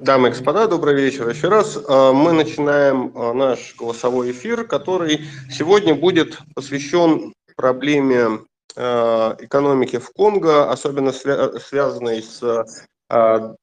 [0.00, 1.76] Дамы и господа, добрый вечер еще раз.
[1.76, 10.10] Э, мы начинаем э, наш голосовой эфир, который сегодня будет посвящен проблеме э, экономики в
[10.10, 12.64] Конго, особенно связанной с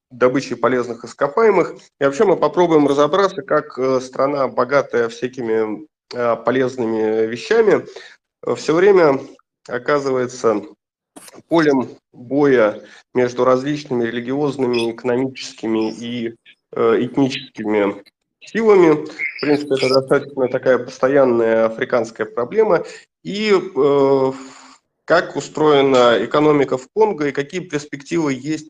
[0.09, 1.75] добычей полезных ископаемых.
[2.01, 7.85] И вообще мы попробуем разобраться, как страна, богатая всякими полезными вещами,
[8.55, 9.21] все время
[9.67, 10.63] оказывается
[11.47, 12.81] полем боя
[13.13, 16.35] между различными религиозными, экономическими и
[16.71, 18.03] э, этническими
[18.41, 19.05] силами.
[19.05, 22.83] В принципе, это достаточно такая постоянная африканская проблема.
[23.23, 24.31] И э,
[25.05, 28.69] как устроена экономика в Конго и какие перспективы есть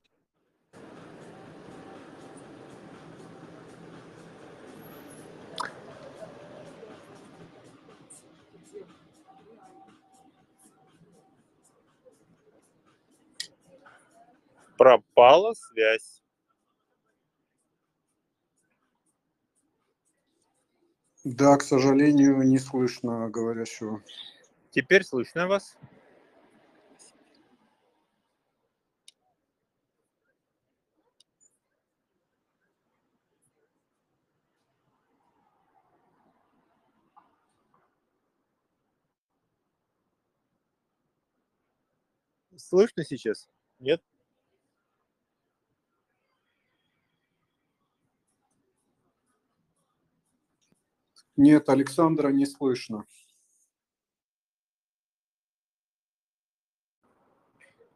[14.77, 16.21] пропала связь
[21.25, 24.03] Да, к сожалению, не слышно говорящего.
[24.69, 25.75] Теперь слышно вас.
[42.55, 43.49] Слышно сейчас?
[43.79, 44.01] Нет?
[51.37, 53.05] Нет, Александра не слышно.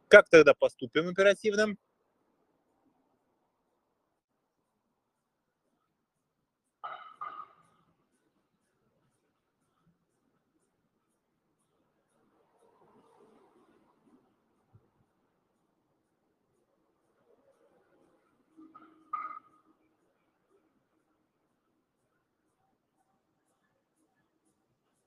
[0.08, 1.76] Как тогда поступим оперативно?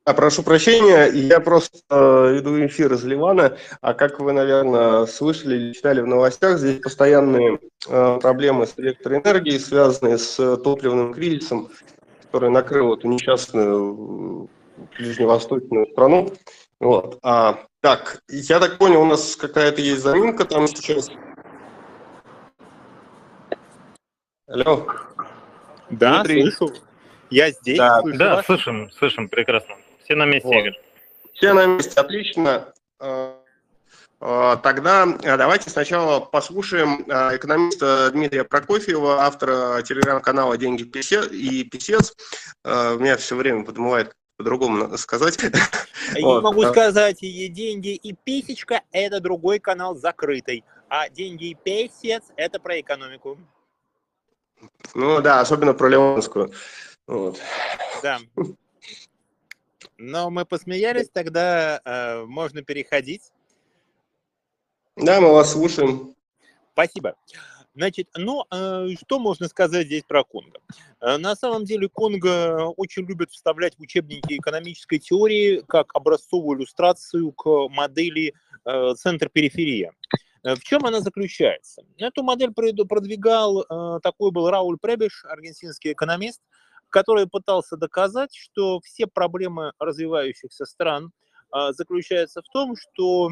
[0.05, 5.55] А, прошу прощения, я просто э, веду эфир из Ливана, а как вы, наверное, слышали
[5.55, 11.69] или читали в новостях, здесь постоянные э, проблемы с электроэнергией, связанные с э, топливным кризисом,
[12.25, 16.33] который накрыл эту несчастную э, ближневосточную страну.
[16.81, 17.17] Вот.
[17.23, 21.09] А, так, я так понял, у нас какая-то есть заминка там сейчас.
[24.47, 24.85] Алло.
[25.89, 26.51] Да, Дмитрий.
[26.51, 26.73] слышу.
[27.29, 27.77] Я здесь.
[27.77, 28.45] Да, слышу да вас.
[28.45, 29.75] слышим, слышим прекрасно.
[30.03, 30.55] Все на месте, вот.
[30.55, 30.79] Игорь.
[31.33, 32.73] Все на месте, отлично.
[32.99, 33.39] А,
[34.19, 42.15] а, тогда а, давайте сначала послушаем экономиста Дмитрия Прокофьева, автора телеграм-канала «Деньги и писец».
[42.63, 45.37] Меня все время подмывает по-другому надо сказать.
[46.15, 46.43] Я вот.
[46.43, 52.59] могу сказать, и деньги и писечка– это другой канал закрытый, а деньги и писец– это
[52.59, 53.37] про экономику.
[54.93, 56.51] Ну да, особенно про Леонскую.
[57.07, 57.39] Вот.
[58.01, 58.19] Да.
[59.97, 63.31] Но мы посмеялись, тогда э, можно переходить.
[64.95, 66.15] Да, мы вас слушаем.
[66.73, 67.15] Спасибо.
[67.75, 70.59] Значит, ну, э, что можно сказать здесь про Конго?
[71.01, 77.31] Э, на самом деле Конго очень любят вставлять в учебники экономической теории как образцовую иллюстрацию
[77.31, 78.33] к модели
[78.65, 79.91] э, центр-периферия.
[80.43, 81.83] Э, в чем она заключается?
[81.97, 86.41] Эту модель продвигал, э, такой был Рауль Пребеш, аргентинский экономист,
[86.93, 91.11] который пытался доказать, что все проблемы развивающихся стран
[91.49, 93.29] а, заключаются в том, что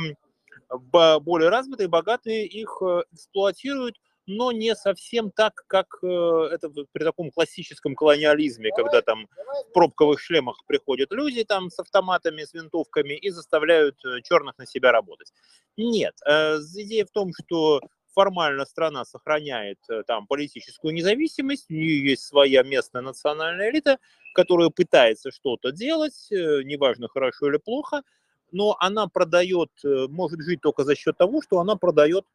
[1.21, 3.95] более развитые, богатые их э, эксплуатируют,
[4.25, 6.07] но не совсем так, как э,
[6.51, 9.27] это при таком классическом колониализме, когда там
[9.69, 14.65] в пробковых шлемах приходят люди там с автоматами, с винтовками и заставляют э, черных на
[14.65, 15.31] себя работать.
[15.77, 17.79] Нет, идея в том, что
[18.13, 23.97] формально страна сохраняет э, там политическую независимость, у нее есть своя местная национальная элита,
[24.33, 28.03] которая пытается что-то делать, э, неважно хорошо или плохо,
[28.51, 32.25] но она продает, э, может жить только за счет того, что она продает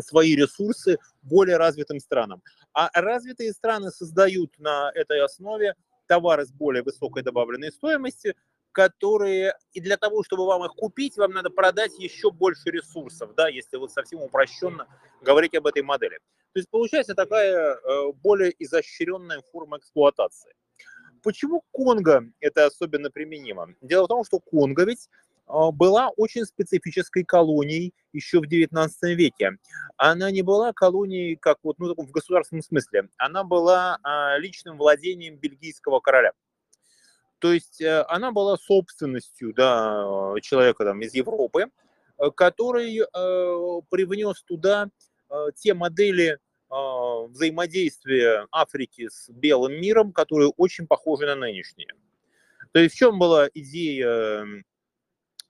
[0.00, 2.42] свои ресурсы более развитым странам.
[2.72, 5.74] А развитые страны создают на этой основе
[6.06, 8.34] товары с более высокой добавленной стоимостью,
[8.74, 13.48] которые, и для того, чтобы вам их купить, вам надо продать еще больше ресурсов, да,
[13.48, 14.86] если вот совсем упрощенно
[15.22, 16.18] говорить об этой модели.
[16.52, 20.52] То есть получается такая э, более изощренная форма эксплуатации.
[21.22, 23.74] Почему Конго это особенно применимо?
[23.80, 25.08] Дело в том, что Конго ведь
[25.46, 29.52] э, была очень специфической колонией еще в 19 веке.
[29.96, 33.08] Она не была колонией, как вот, ну, в государственном смысле.
[33.18, 36.32] Она была а, личным владением бельгийского короля.
[37.44, 41.66] То есть э, она была собственностью да, человека там, из Европы,
[42.16, 44.88] э, который э, привнес туда
[45.56, 46.38] те модели
[46.70, 51.88] а, взаимодействие Африки с белым миром, которые очень похожи на нынешние.
[52.72, 54.46] То есть в чем была идея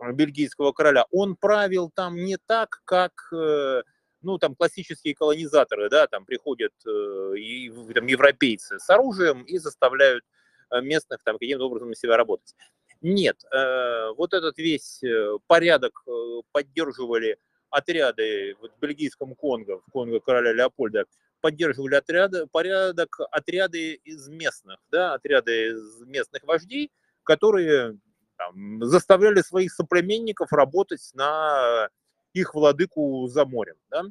[0.01, 1.05] бельгийского короля?
[1.11, 3.83] Он правил там не так, как э,
[4.23, 10.25] ну, там классические колонизаторы, да, там приходят э, и, там, европейцы с оружием и заставляют
[10.25, 10.44] э,
[10.83, 12.55] местных там каким-то образом на себя работать.
[13.01, 17.39] Нет, э, вот этот весь э, порядок э, поддерживали
[17.69, 21.05] отряды вот в бельгийском Конго, в Конго короля Леопольда,
[21.41, 26.91] поддерживали отряды, порядок отряды из местных, да, отряды из местных вождей,
[27.25, 27.99] которые
[28.37, 31.91] там, заставляли своих соплеменников работать на
[32.33, 33.77] их владыку за морем.
[33.91, 34.05] Да?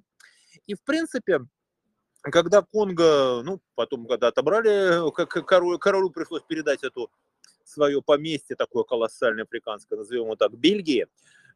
[0.68, 1.40] И, в принципе,
[2.32, 5.12] когда Конго, ну, потом, когда отобрали,
[5.46, 7.12] королю, королю пришлось передать эту
[7.66, 11.08] свое поместье, такое колоссальное африканское, назовем его так, Бельгии,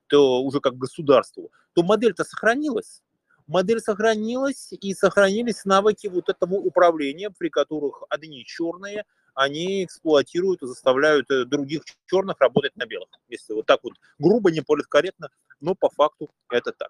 [0.08, 3.02] то уже как государству, то модель-то сохранилась.
[3.48, 9.06] Модель сохранилась и сохранились навыки вот этого управления, при которых одни черные,
[9.36, 13.08] они эксплуатируют и заставляют э, других черных работать на белых.
[13.30, 15.30] Если вот так вот грубо, не политкорректно,
[15.62, 16.90] но по факту это так.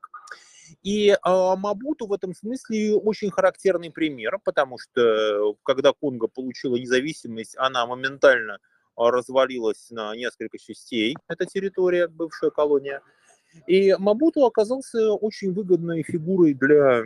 [0.84, 7.56] И э, Мабуту в этом смысле очень характерный пример, потому что когда Конго получила независимость,
[7.58, 8.60] она моментально
[8.96, 13.02] развалилась на несколько частей, эта территория, бывшая колония.
[13.68, 17.04] И Мабуту оказался очень выгодной фигурой для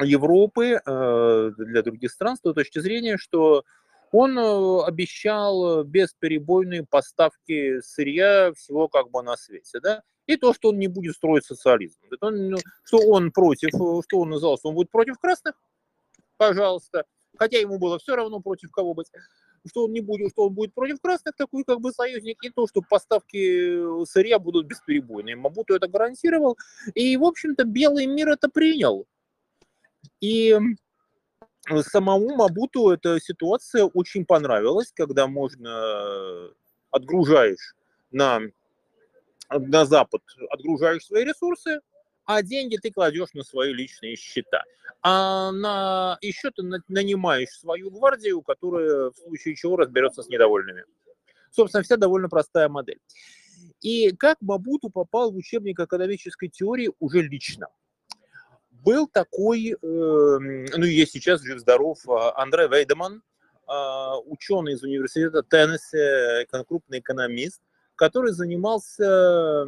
[0.00, 3.64] Европы, для других стран с той точки зрения, что
[4.10, 10.78] он обещал бесперебойные поставки сырья всего как бы на свете, да, и то, что он
[10.78, 11.98] не будет строить социализм.
[12.20, 15.54] Ну, что он против, э, что он назывался, он будет против красных,
[16.36, 17.04] пожалуйста,
[17.36, 19.08] хотя ему было все равно против кого быть,
[19.68, 22.66] что он не будет, что он будет против красных, такой как бы союзник, и то,
[22.66, 25.36] что поставки сырья будут бесперебойные.
[25.36, 26.56] Мабуту это гарантировал,
[26.94, 29.06] и, в общем-то, белый мир это принял.
[30.20, 30.56] И
[31.82, 36.48] самому Мабуту эта ситуация очень понравилась, когда можно э,
[36.90, 37.74] отгружаешь
[38.10, 38.40] на,
[39.58, 41.80] на Запад, отгружаешь свои ресурсы,
[42.24, 44.62] а деньги ты кладешь на свои личные счета.
[45.02, 50.84] А на еще ты нанимаешь свою гвардию, которая в случае чего разберется с недовольными.
[51.50, 53.00] Собственно, вся довольно простая модель.
[53.80, 57.68] И как Мабуту попал в учебник экономической теории уже лично–
[58.82, 63.22] был такой, э, ну есть сейчас жив-здоров, а, Андре Вейдеман,
[63.66, 67.62] а, ученый из университета Теннесси, крупный экономист,
[68.02, 69.64] который занимался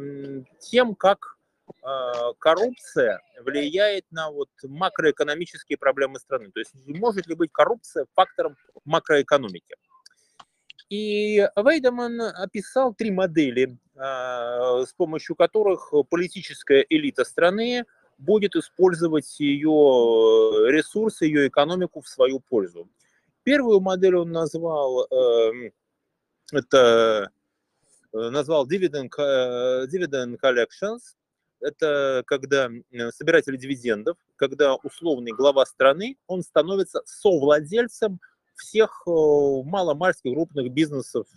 [0.59, 1.37] тем, как
[1.81, 6.51] а, коррупция влияет на вот макроэкономические проблемы страны.
[6.51, 9.75] То есть может ли быть коррупция фактором макроэкономики.
[10.89, 17.85] И Вейдеман описал три модели, с помощью которых политическая элита страны
[18.17, 19.71] будет использовать ее
[20.67, 22.89] ресурсы, ее экономику в свою пользу.
[23.43, 25.71] Первую модель он назвал, эм,
[26.51, 27.31] это
[28.15, 30.99] назвал dividend, э, dividend collections,
[31.61, 32.69] это когда
[33.11, 38.19] собиратель дивидендов, когда условный глава страны, он становится совладельцем
[38.55, 41.27] всех маломальских крупных бизнесов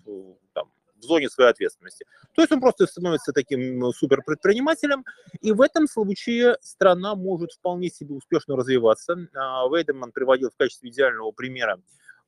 [0.53, 0.71] там,
[1.01, 2.05] в зоне своей ответственности.
[2.35, 5.05] То есть он просто становится таким суперпредпринимателем,
[5.41, 9.17] и в этом случае страна может вполне себе успешно развиваться.
[9.35, 11.81] А, Вейдеман приводил в качестве идеального примера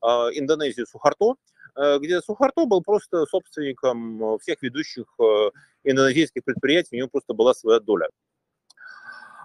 [0.03, 1.35] Индонезию Сухарто,
[1.77, 5.51] э, где Сухарто был просто собственником всех ведущих э,
[5.85, 8.09] индонезийских предприятий, у него просто была своя доля.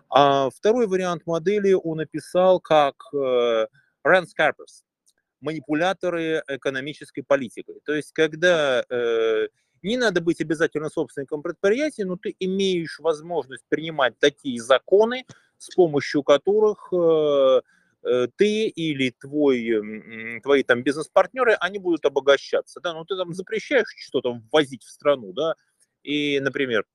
[0.09, 3.67] А второй вариант модели он описал как э,
[4.05, 4.83] Scarpers
[5.41, 7.79] манипуляторы экономической политикой.
[7.85, 9.47] То есть, когда э,
[9.83, 15.25] не надо быть обязательно собственником предприятия, но ты имеешь возможность принимать такие законы,
[15.57, 17.61] с помощью которых э, э
[18.37, 22.79] ты или твой, твои там бизнес-партнеры, они будут обогащаться.
[22.81, 22.93] Да?
[22.93, 25.55] Ну, ты там запрещаешь что-то ввозить в страну, да,
[26.03, 26.85] и, например,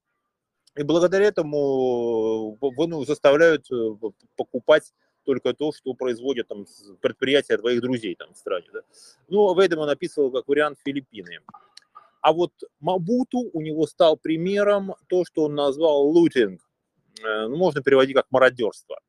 [0.76, 3.94] и благодаря этому э, ну, заставляют э,
[4.36, 4.92] покупать
[5.24, 6.64] только то, что производят там
[7.00, 8.68] предприятия твоих друзей там в стране.
[8.72, 8.80] Да?
[9.28, 11.40] Ну, Вейдеман описывал как вариант Филиппины.
[12.20, 16.60] А вот Мабуту у него стал примером то, что он назвал лутинг.
[17.22, 19.00] Э, ну, можно переводить как мародерство.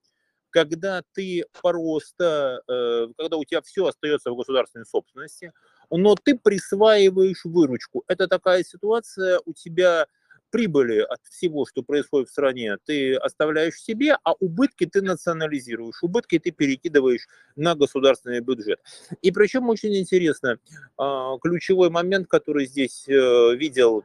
[0.51, 5.51] Когда ты просто, э, когда у тебя все остается в государственной собственности,
[5.89, 8.03] но ты присваиваешь выручку.
[8.07, 10.07] Это такая ситуация, у тебя
[10.51, 16.37] прибыли от всего, что происходит в стране, ты оставляешь себе, а убытки ты национализируешь, убытки
[16.39, 18.79] ты перекидываешь на государственный бюджет.
[19.21, 20.59] И причем очень интересно,
[20.97, 24.03] а, ключевой момент, который здесь э, видел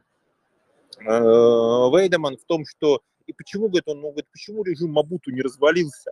[0.99, 5.41] э, Вейдеман в том, что и почему, говорит он, ну, говорит, почему режим Мабуту не
[5.41, 6.11] развалился?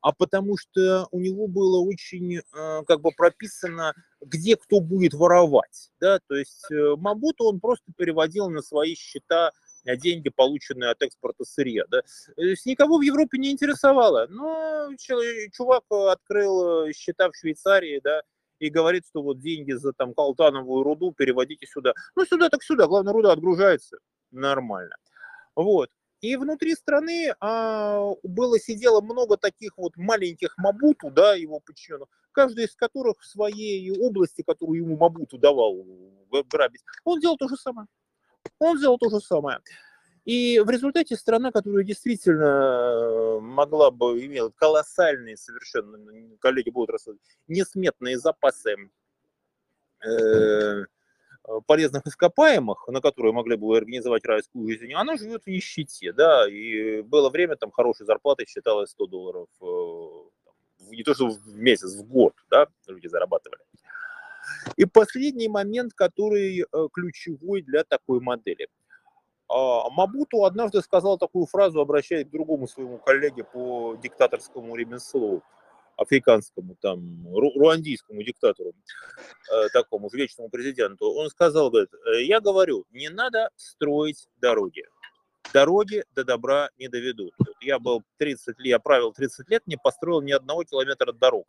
[0.00, 2.42] А потому что у него было очень э,
[2.86, 5.90] как бы прописано, где кто будет воровать.
[6.00, 6.18] Да?
[6.28, 9.52] То есть э, Мабуту он просто переводил на свои счета
[9.84, 11.84] э, деньги, полученные от экспорта сырья.
[11.88, 12.02] Да?
[12.36, 14.26] То есть никого в Европе не интересовало.
[14.28, 14.90] Но
[15.52, 18.22] чувак открыл счета в Швейцарии, да,
[18.58, 21.92] и говорит, что вот деньги за там колтановую руду переводите сюда.
[22.16, 23.98] Ну, сюда так сюда, главное, руда отгружается
[24.30, 24.96] нормально.
[25.54, 25.90] Вот.
[26.20, 32.64] И внутри страны а, было сидело много таких вот маленьких Мабуту, да, его подчиненных, каждый
[32.64, 35.86] из которых в своей области, которую ему Мабуту давал
[36.50, 37.86] грабить, он делал то же самое.
[38.58, 39.60] Он сделал то же самое.
[40.24, 45.98] И в результате страна, которая действительно могла бы иметь колоссальные совершенно,
[46.40, 48.88] коллеги будут рассказывать, несметные запасы э,
[50.00, 50.84] Э,
[51.66, 57.02] полезных ископаемых, на которые могли бы организовать райскую жизнь, она живет в нищете, да, и
[57.02, 59.66] было время, там, хорошей зарплаты считалось 100 долларов, э,
[60.90, 63.60] не то что в месяц, в год, да, люди зарабатывали.
[64.76, 68.68] И последний момент, который э, ключевой для такой модели.
[69.48, 75.42] А, Мабуту однажды сказал такую фразу, обращаясь к другому своему коллеге по диктаторскому ремеслу–
[75.98, 82.86] африканскому, там, ру руандийскому диктатору, э, такому вечному президенту, он сказал, говорит, «Э, я говорю,
[82.90, 84.84] не надо строить дороги.
[85.52, 87.32] Дороги до добра не доведут.
[87.60, 91.46] Я был 30 лет, я правил 30 лет, не построил ни одного километра дорог.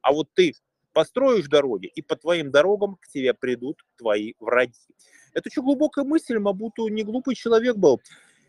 [0.00, 0.54] А вот ты
[0.92, 4.80] построишь дороги, и по твоим дорогам к тебе придут твои враги.
[5.32, 8.00] Это очень глубокая мысль, Мабуту не глупый человек был.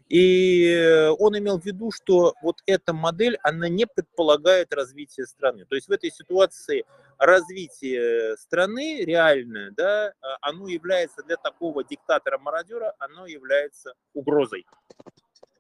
[0.10, 5.66] И он имел в виду, что вот эта модель, она не предполагает развитие страны.
[5.66, 6.86] То есть в этой ситуации
[7.18, 14.66] развитие страны реальное, да, оно является для такого диктатора-мародера, оно является угрозой.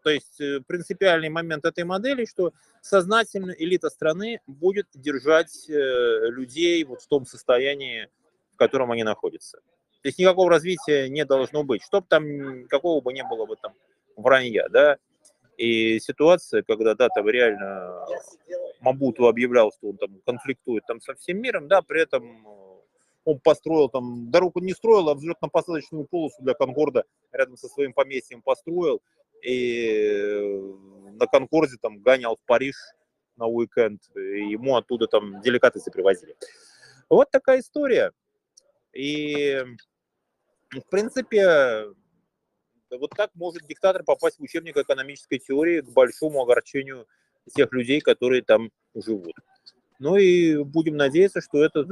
[0.04, 5.74] То есть э, принципиальный момент этой модели, что сознательно элита страны будет держать э,
[6.30, 8.10] людей вот в том состоянии,
[8.54, 9.60] в котором они находятся.
[10.02, 13.74] То есть никакого развития не должно быть, чтобы там какого бы не было бы там
[14.16, 14.98] вранья, да,
[15.58, 18.06] и ситуация, когда, да, там реально
[18.82, 22.80] Мабуту объявлял, что он там конфликтует там со всем миром, да, при этом э,
[23.26, 28.42] он построил там, дорогу не строил, а взлетно-посадочную полосу для Конкорда рядом со своим поместьем
[28.42, 29.02] построил,
[29.42, 30.60] и
[31.14, 32.76] на Конкорде там гонял в Париж
[33.38, 36.36] на уикенд, и ему оттуда там деликатесы привозили.
[37.10, 38.12] Вот такая история.
[38.94, 39.64] И,
[40.72, 41.86] в принципе,
[42.98, 47.08] вот так может диктатор попасть в учебник экономической теории к большому огорчению
[47.54, 49.36] тех людей, которые там живут.
[50.00, 51.86] Ну и будем надеяться, что это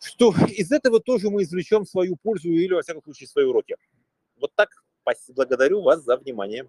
[0.00, 3.76] что из этого тоже мы извлечем свою пользу или, во всяком случае, свои уроки.
[4.36, 4.70] Вот так.
[5.28, 6.68] Благодарю вас за внимание.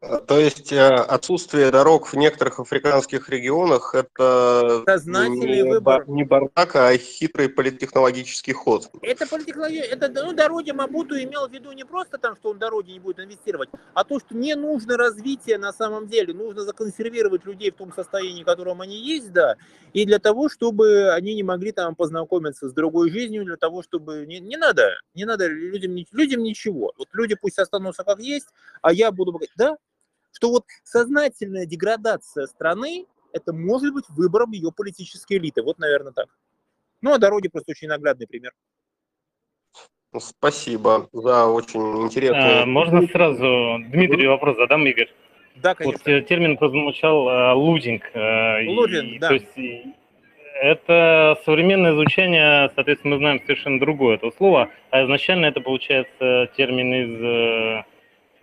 [0.00, 6.08] То есть э, отсутствие дорог в некоторых африканских регионах– это не, выбор.
[6.08, 8.90] не бардак, а хитрый политтехнологический ход.
[9.02, 12.92] Это политтехнология, это ну, дороги Мабуту имел в виду не просто там, что он дороги
[12.92, 17.72] не будет инвестировать, а то, что не нужно развитие на самом деле, нужно законсервировать людей
[17.72, 19.56] в том состоянии, в котором они есть, да,
[19.94, 24.26] и для того, чтобы они не могли там познакомиться с другой жизнью, для того, чтобы
[24.28, 26.92] не, не надо, не надо людям, людям ничего.
[26.96, 28.46] Вот люди пусть останутся как есть,
[28.80, 29.76] а я буду говорить, да,
[30.38, 35.62] что вот сознательная деградация страны это может быть выбором ее политической элиты.
[35.62, 36.28] Вот, наверное, так.
[37.02, 38.52] Ну, а дороги просто очень наглядный пример.
[40.12, 42.62] Ну, спасибо за очень интересный...
[42.62, 45.12] А, можно сразу, Дмитрий, вопрос задам, Игорь?
[45.56, 46.00] Да, конечно.
[46.14, 48.04] Вот термин прозвучал э, лудинг.
[48.14, 49.28] Э, лудинг, да.
[49.28, 49.96] То есть
[50.62, 56.94] это современное звучание, соответственно, мы знаем совершенно другое это слово, а изначально это получается термин
[56.94, 57.84] из э,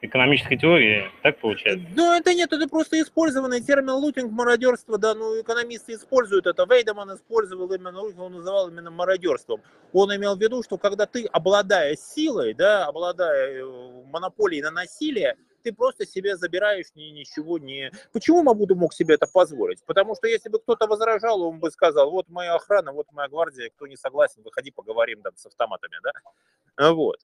[0.01, 1.87] экономической теории, так получается?
[1.95, 7.15] Ну, это нет, это просто использованный термин лутинг, мародерство, да, ну, экономисты используют это, Вейдеман
[7.15, 9.61] использовал именно, он называл именно мародерством.
[9.93, 15.35] Он имел в виду, что когда ты, обладая силой, да, обладая э, монополией на насилие,
[15.63, 17.91] ты просто себе забираешь ни, ничего не...
[18.13, 19.83] Почему Мабуду мог себе это позволить?
[19.85, 23.71] Потому что если бы кто-то возражал, он бы сказал, вот моя охрана, вот моя гвардия,
[23.71, 26.91] кто не согласен, выходи, поговорим там с автоматами, да?
[26.93, 27.17] Вот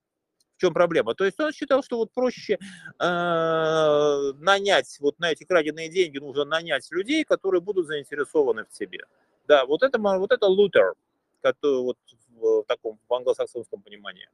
[0.61, 1.15] чем проблема?
[1.15, 2.57] То есть он считал, что вот проще
[2.99, 9.05] э, нанять, вот на эти краденые деньги нужно нанять людей, которые будут заинтересованы в тебе.
[9.47, 10.93] Да, вот это, вот это лутер,
[11.41, 11.97] который вот
[12.41, 14.29] в таком в англосаксонском понимании.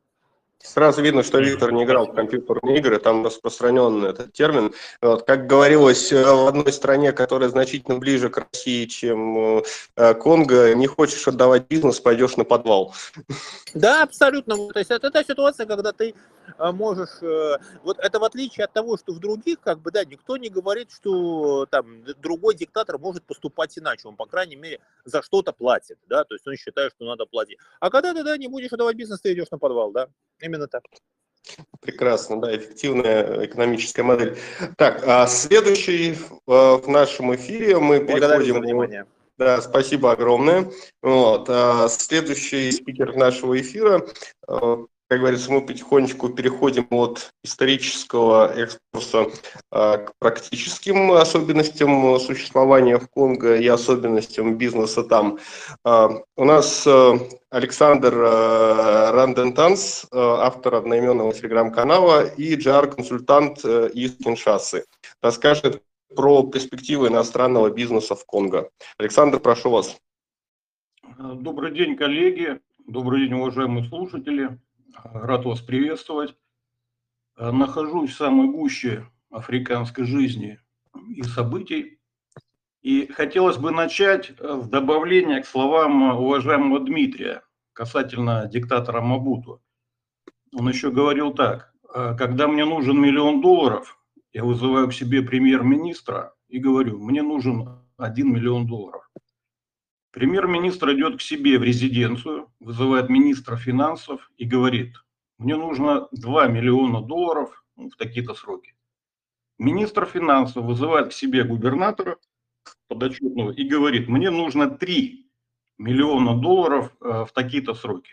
[0.64, 4.74] Сразу видно, что Виктор не играл в компьютерные игры, там распространен этот термин.
[5.02, 9.64] Вот, как говорилось, э, в одной стране, которая значительно ближе к России, чем
[9.96, 12.94] э, Конго, не хочешь отдавать бизнес, пойдешь на подвал.
[13.74, 14.56] Да, абсолютно.
[14.74, 16.16] То есть это та ситуация, когда ты
[16.58, 17.22] можешь...
[17.22, 20.50] Э, вот это в отличие от того, что в других, как бы, да, никто не
[20.50, 24.08] говорит, что там другой диктатор может поступать иначе.
[24.08, 27.58] Он, по крайней мере, за что-то платит, да, то есть он считает, что надо платить.
[27.80, 30.08] А когда ты, да, не будешь этого бизнеса, ты идешь на подвал, да,
[30.48, 30.84] именно так.
[31.80, 34.38] Прекрасно, да, эффективная экономическая модель.
[34.77, 38.54] Так, а следующий э, в нашем эфире мы Благодарю переходим...
[38.56, 39.06] За внимание.
[39.38, 40.72] Да, спасибо огромное.
[41.01, 41.48] Вот.
[41.50, 44.06] А следующий спикер нашего эфира
[44.48, 44.77] э,
[45.08, 49.28] как говорится, мы потихонечку переходим от исторического экскурса
[49.72, 55.40] а, к практическим особенностям существования в Конго и особенностям бизнеса там.
[55.86, 57.18] А, у нас а,
[57.50, 64.84] Александр Рандентанс, автор одноименного телеграм-канала, и джар-консультант из Киншасы.
[65.22, 65.82] Расскажет
[66.14, 68.70] про перспективы иностранного бизнеса в Конго.
[68.98, 69.98] Александр, прошу вас.
[71.18, 72.60] Добрый день, коллеги.
[72.86, 74.60] Добрый день, уважаемые слушатели.
[75.04, 76.36] Рад вас приветствовать.
[77.38, 80.60] Э, нахожусь в самой гуще африканской жизни
[81.10, 82.00] и событий.
[82.82, 89.62] И хотелось бы начать э, с добавления к словам уважаемого Дмитрия касательно диктатора Мабуту.
[90.54, 94.00] Он еще говорил так, «Э, когда мне нужен миллион долларов,
[94.34, 99.07] я вызываю к себе премьер-министра и говорю, мне нужен один миллион долларов.
[100.12, 104.96] Премьер-министр идет к себе в резиденцию, вызывает министра финансов и говорит,
[105.38, 108.76] мне нужно 2 миллиона долларов в такие-то сроки.
[109.60, 112.18] Министр финансов вызывает к себе губернатора
[112.88, 115.30] подотчетного и говорит, мне нужно 3
[115.78, 118.12] миллиона долларов э, в такие-то сроки.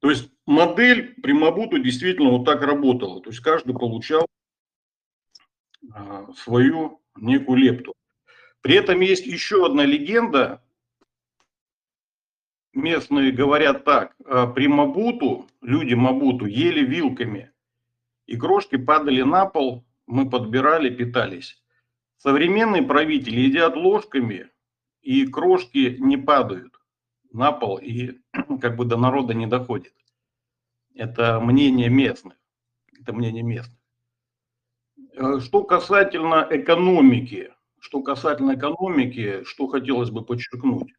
[0.00, 3.22] То есть модель при Мабуту действительно вот так работала.
[3.22, 4.26] То есть каждый получал
[5.82, 7.94] э, свою некую лепту.
[8.60, 10.61] При этом есть еще одна легенда,
[12.74, 17.52] местные говорят так, «А при Мабуту, люди Мабуту ели вилками,
[18.26, 21.62] и крошки падали на пол, мы подбирали, питались.
[22.16, 24.48] Современные правители едят ложками,
[25.00, 26.72] и крошки не падают
[27.32, 28.20] на пол и
[28.60, 29.94] как бы до народа не доходит.
[30.94, 32.34] Это мнение местных.
[33.00, 33.78] Это мнение местных.
[35.14, 40.94] Э, что касательно экономики, что касательно экономики, что хотелось бы подчеркнуть.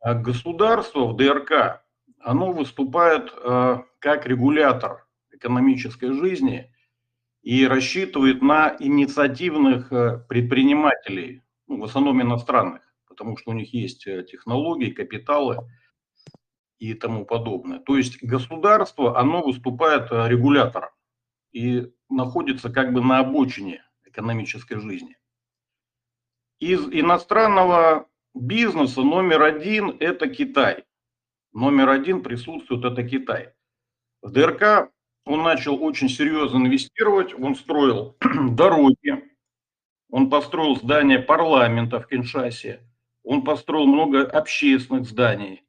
[0.00, 1.82] А государство в ДРК,
[2.20, 6.72] оно выступает э, как регулятор экономической жизни
[7.42, 14.06] и рассчитывает на инициативных э, предпринимателей, ну, в основном иностранных, потому что у них есть
[14.06, 15.58] э, технологии, капиталы
[16.78, 17.78] и тому подобное.
[17.80, 20.90] То есть государство, оно выступает регулятором
[21.52, 25.16] и находится как бы на обочине экономической жизни.
[26.58, 30.84] Из иностранного бизнеса номер один– это Китай.
[31.52, 33.52] Номер один присутствует– это Китай.
[34.22, 34.90] В ДРК
[35.24, 38.16] он начал очень серьезно инвестировать, он строил
[38.50, 39.24] дороги,
[40.10, 42.80] он построил здание парламента в Киншасе,
[43.24, 45.64] он построил много общественных зданий.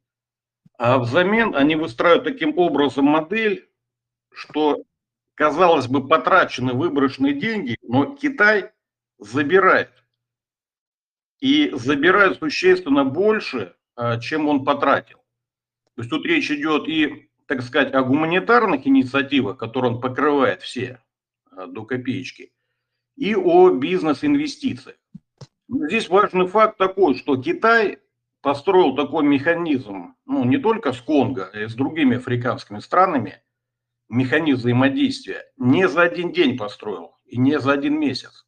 [0.77, 3.67] А взамен они выстраивают таким образом модель,
[4.32, 4.84] что,
[5.34, 8.71] казалось бы, потрачены выброшенные деньги, но Китай
[9.17, 9.91] забирает
[11.39, 15.17] и забирают существенно больше, а, чем он потратил.
[15.95, 21.02] То есть тут речь идет и, так сказать, о гуманитарных инициативах, которые он покрывает все
[21.52, 22.52] а, до копеечки,
[23.15, 24.97] и о бизнес-инвестициях.
[25.67, 28.00] Здесь важный факт такой, что Китай
[28.41, 33.41] построил такой механизм, ну, не только с Конго, а и с другими африканскими странами,
[34.08, 38.46] механизм взаимодействия, не за один день построил и не за один месяц.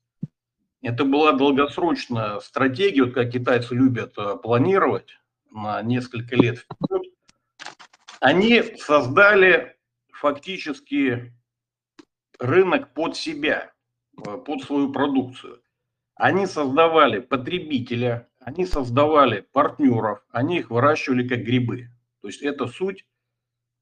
[0.81, 5.19] Это была долгосрочная стратегия, вот как китайцы любят э, планировать
[5.51, 6.65] на несколько лет.
[8.21, 9.77] Они создали
[10.11, 11.33] фактически
[12.39, 13.73] рынок под себя,
[14.25, 15.61] э, под свою продукцию.
[16.15, 21.89] Они создавали потребителя, они создавали партнеров, они их выращивали как грибы.
[22.21, 23.05] То есть это суть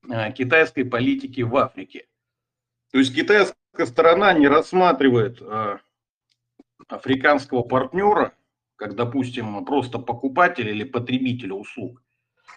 [0.10, 2.08] э, китайской политики в Африке.
[2.92, 5.42] То есть китайская сторона не рассматривает
[6.88, 8.34] африканского партнера,
[8.76, 12.02] как, допустим, просто покупатель или потребитель услуг,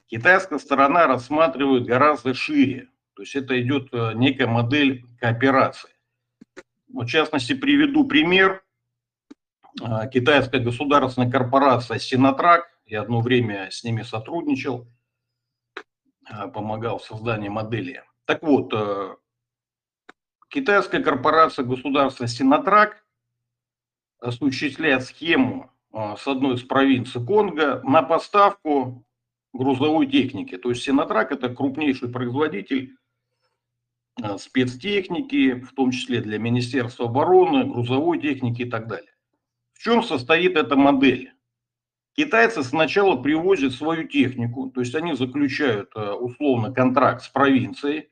[0.07, 2.89] китайская сторона рассматривает гораздо шире.
[3.15, 5.91] То есть это идет э, некая модель кооперации.
[6.89, 8.65] В частности, приведу пример.
[9.83, 14.87] Э, китайская государственная корпорация Синотрак, я одно время с ними сотрудничал,
[16.31, 18.03] э, помогал в создании модели.
[18.25, 18.73] Так вот,
[20.49, 23.05] китайская корпорация государства Синотрак
[24.21, 29.05] осуществляет схему а, с одной из провинций Конго на поставку
[29.53, 30.57] грузовой техники.
[30.57, 32.97] То есть Синотрак– это крупнейший производитель
[34.23, 39.13] э, спецтехники, в том числе для Министерства обороны, грузовой техники и так далее.
[39.73, 41.33] В чем состоит эта модель?
[42.17, 48.10] Китайцы сначала привозят свою технику, то есть они заключают э, условно контракт с провинцией,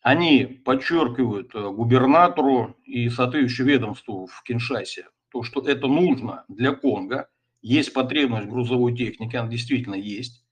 [0.00, 7.28] они подчеркивают э, губернатору и соответствующему ведомству в Киншасе, то, что это нужно для Конго,
[7.60, 10.44] есть потребность в грузовой технике, она действительно есть.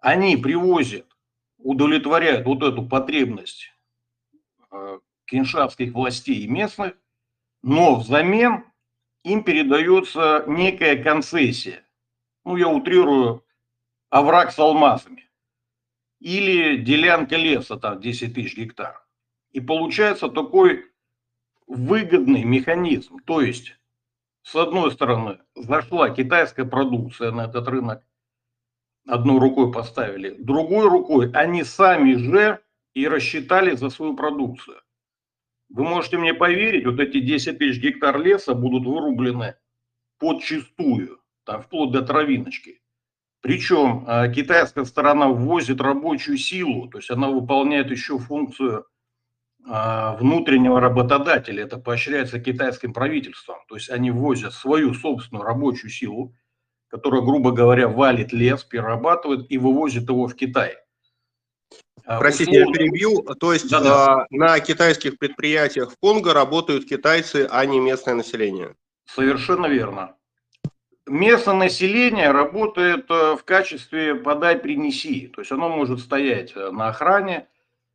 [0.00, 1.06] Они привозят,
[1.58, 3.72] удовлетворяют вот эту потребность
[4.70, 6.94] э, киншасских властей и местных,
[7.62, 8.64] но взамен
[9.24, 11.84] им передается некая концессия.
[12.44, 13.44] Ну, я утрирую,
[14.08, 15.27] овраг с алмазами.
[16.20, 19.06] Или делянка леса, там 10 тысяч гектар.
[19.52, 20.84] И получается такой
[21.66, 23.18] выгодный механизм.
[23.24, 23.78] То есть,
[24.42, 28.02] с одной стороны, зашла китайская продукция на этот рынок,
[29.06, 32.60] одной рукой поставили, другой рукой они сами же
[32.94, 34.80] и рассчитали за свою продукцию.
[35.70, 39.56] Вы можете мне поверить, вот эти 10 тысяч гектар леса будут вырублены
[40.18, 42.80] подчистую, там, вплоть до травиночки.
[43.40, 48.86] Причем э, китайская сторона ввозит рабочую силу, то есть она выполняет еще функцию
[49.64, 51.62] э, внутреннего работодателя.
[51.64, 53.58] Это поощряется китайским правительством.
[53.68, 56.34] То есть они ввозят свою собственную рабочую силу,
[56.88, 60.76] которая, грубо говоря, валит лес, перерабатывает и вывозит его в Китай.
[62.04, 62.70] А, Простите, условно...
[62.70, 63.22] я перебью.
[63.38, 64.26] То есть да -да.
[64.30, 68.74] на китайских предприятиях в Конго работают китайцы, а не местное население?
[69.04, 70.17] Совершенно верно.
[71.08, 75.28] Местное население работает э, в качестве подай-принеси.
[75.28, 77.48] То есть оно может стоять э, на охране,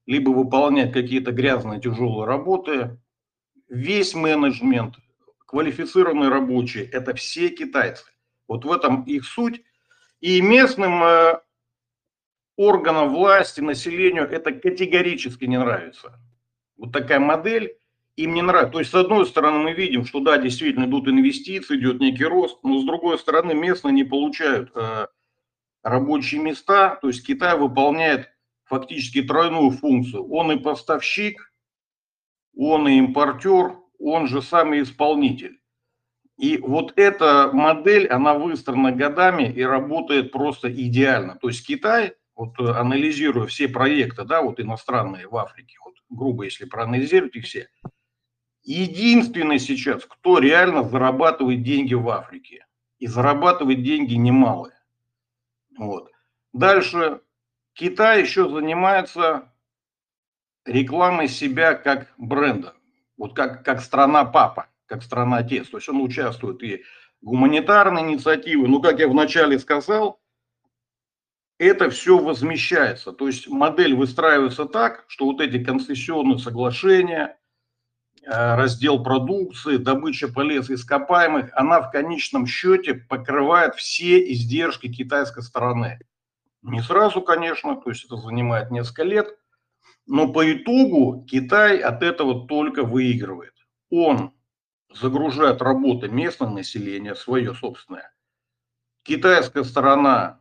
[0.08, 3.00] либо выполнять какие-то грязные тяжелые работы.
[3.70, 4.96] Весь менеджмент,
[5.46, 8.06] квалифицированные рабочие– это все китайцы.
[8.48, 9.62] Вот в этом их суть.
[10.20, 11.40] И местным э,
[12.58, 16.20] органам власти, населению это категорически не нравится.
[16.78, 17.78] Вот такая модель
[18.16, 18.74] им не нравится.
[18.74, 22.60] То есть, с одной стороны, мы видим, что да, действительно идут инвестиции, идет некий рост,
[22.64, 25.08] но с другой стороны, местные не получают э,
[25.84, 26.98] рабочие места.
[27.02, 28.30] То есть, Китай выполняет
[28.66, 30.28] фактически тройную функцию.
[30.30, 31.52] Он и поставщик,
[32.56, 35.60] он и импортер, он же самый исполнитель.
[36.38, 41.38] И вот эта модель, она выстроена годами и работает просто идеально.
[41.38, 46.46] То есть Китай вот э, анализируя все проекты, да, вот иностранные в Африке, вот грубо
[46.46, 47.68] если проанализировать их все,
[48.64, 52.66] единственный сейчас, кто реально зарабатывает деньги в Африке,
[53.00, 54.78] и зарабатывает деньги немалые.
[55.78, 56.12] Вот.
[56.54, 57.22] Дальше
[57.74, 59.52] Китай еще занимается
[60.66, 62.76] рекламой себя как бренда,
[63.18, 65.68] вот как, как страна-папа, как страна-отец.
[65.70, 66.84] То есть он участвует и
[67.22, 68.68] в гуманитарной инициативе.
[68.68, 70.22] Ну, как я вначале сказал,
[71.58, 73.12] это все возмещается.
[73.12, 77.38] То есть модель выстраивается так, что вот эти концессионные соглашения,
[78.26, 86.00] раздел продукции, добыча полез ископаемых, она в конечном счете покрывает все издержки китайской стороны.
[86.62, 89.38] Не сразу, конечно, то есть это занимает несколько лет,
[90.06, 93.54] но по итогу Китай от этого только выигрывает.
[93.90, 94.34] Он
[94.94, 98.14] загружает работы местного населения, свое собственное.
[99.04, 100.40] Китайская сторона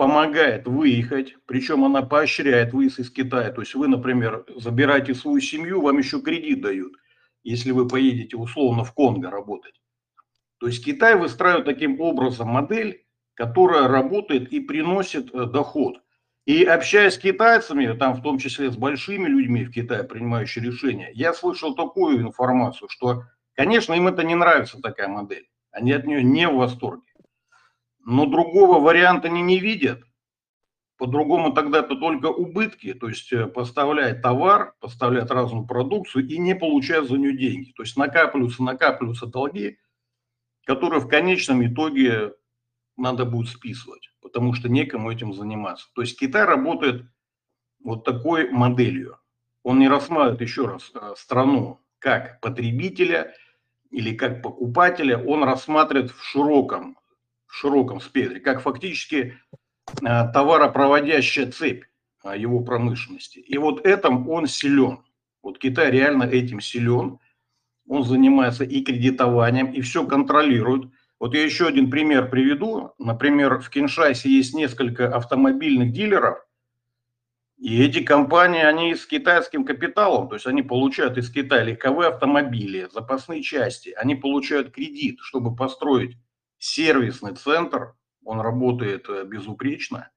[0.00, 3.50] помогает выехать, причем она поощряет выезд из Китая.
[3.50, 6.94] То есть вы, например, забираете свою семью, вам еще кредит дают,
[7.42, 9.78] если вы поедете условно в Конго работать.
[10.58, 15.98] То есть Китай выстраивает таким образом модель, которая работает и приносит э, доход.
[16.46, 21.10] И общаясь с китайцами, там в том числе с большими людьми в Китае, принимающими решения,
[21.12, 25.46] я слышал такую информацию, что, конечно, им это не нравится такая модель.
[25.72, 27.09] Они от нее не в восторге
[28.04, 30.02] но другого варианта они не видят.
[30.96, 36.54] По-другому тогда это только убытки, то есть э, поставляет товар, поставляет разную продукцию и не
[36.54, 37.72] получает за нее деньги.
[37.72, 39.78] То есть накапливаются, накапливаются долги,
[40.66, 42.34] которые в конечном итоге
[42.98, 45.88] надо будет списывать, потому что некому этим заниматься.
[45.94, 47.06] То есть Китай работает
[47.82, 49.18] вот такой моделью.
[49.62, 53.34] Он не рассматривает еще раз э, страну как потребителя
[53.90, 56.98] или как покупателя, он рассматривает в широком
[57.50, 59.38] в широком спектре, как фактически
[60.00, 61.84] э, товаропроводящая цепь
[62.24, 63.40] э, его промышленности.
[63.40, 65.00] И вот этом он силен.
[65.42, 67.18] Вот Китай реально этим силен.
[67.88, 70.90] Он занимается и кредитованием, и все контролирует.
[71.18, 72.92] Вот я еще один пример приведу.
[72.98, 76.38] Например, в Киншасе есть несколько автомобильных дилеров,
[77.60, 82.88] и эти компании, они с китайским капиталом, то есть они получают из Китая легковые автомобили,
[82.90, 86.16] запасные части, они получают кредит, чтобы построить
[86.60, 87.94] сервисный центр,
[88.24, 90.10] он работает э, безупречно.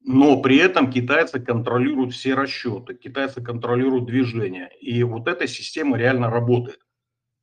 [0.00, 4.70] но при этом китайцы контролируют все расчеты, китайцы контролируют движение.
[4.80, 6.80] И вот эта система реально работает.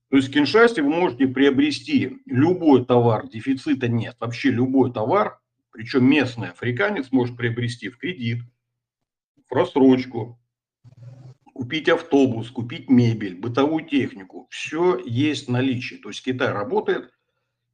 [0.10, 5.40] То есть в Киншасе вы можете приобрести любой товар, дефицита нет, вообще любой товар,
[5.72, 8.42] причем местный африканец может приобрести в кредит,
[9.50, 10.40] в рассрочку,
[11.54, 14.48] купить автобус, купить мебель, бытовую технику.
[14.50, 15.96] Все есть в наличии.
[15.96, 17.12] То есть Китай работает.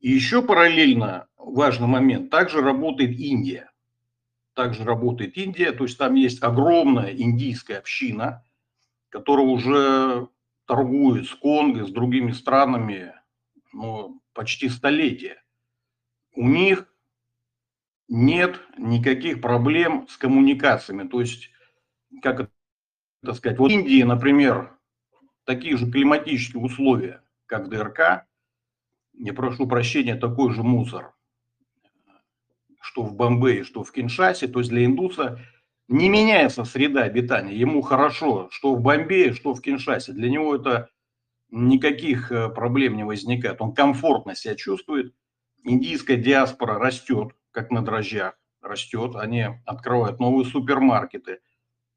[0.01, 3.71] И еще параллельно важный момент, также работает Индия
[4.53, 8.43] также работает Индия, то есть там есть огромная индийская община,
[9.09, 10.27] которая уже
[10.65, 13.13] торгует с Конго, с другими странами
[13.73, 15.41] ну, почти столетия.
[16.33, 16.87] У них
[18.07, 21.07] нет никаких проблем с коммуникациями.
[21.07, 21.49] То есть,
[22.21, 22.51] как
[23.23, 24.77] это сказать, вот в Индии, например,
[25.45, 28.27] такие же климатические условия, как ДРК,
[29.13, 31.13] не прошу прощения, такой же мусор–
[32.81, 35.39] что в Бомбее, что в Киншасе, то есть для индуса
[35.87, 37.55] не меняется среда обитания.
[37.55, 40.13] Ему хорошо, что в Бомбее, что в Киншасе.
[40.13, 40.89] Для него это
[41.51, 43.61] никаких э, проблем не возникает.
[43.61, 45.13] Он комфортно себя чувствует.
[45.63, 49.15] Индийская диаспора растет, как на дрожжах, растет.
[49.15, 51.39] Они открывают новые супермаркеты,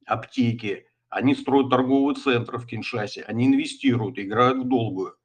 [0.06, 0.86] аптеки.
[1.08, 3.22] Они строят торговые центры в Киншасе.
[3.22, 5.16] Они инвестируют, играют в долгую.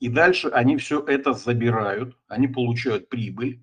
[0.00, 3.62] И дальше они все это забирают, они получают прибыль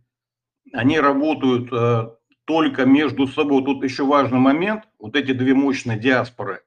[0.73, 2.09] они работают э,
[2.45, 3.63] только между собой.
[3.63, 4.87] Тут еще важный момент.
[4.99, 6.63] Вот эти две мощные диаспоры,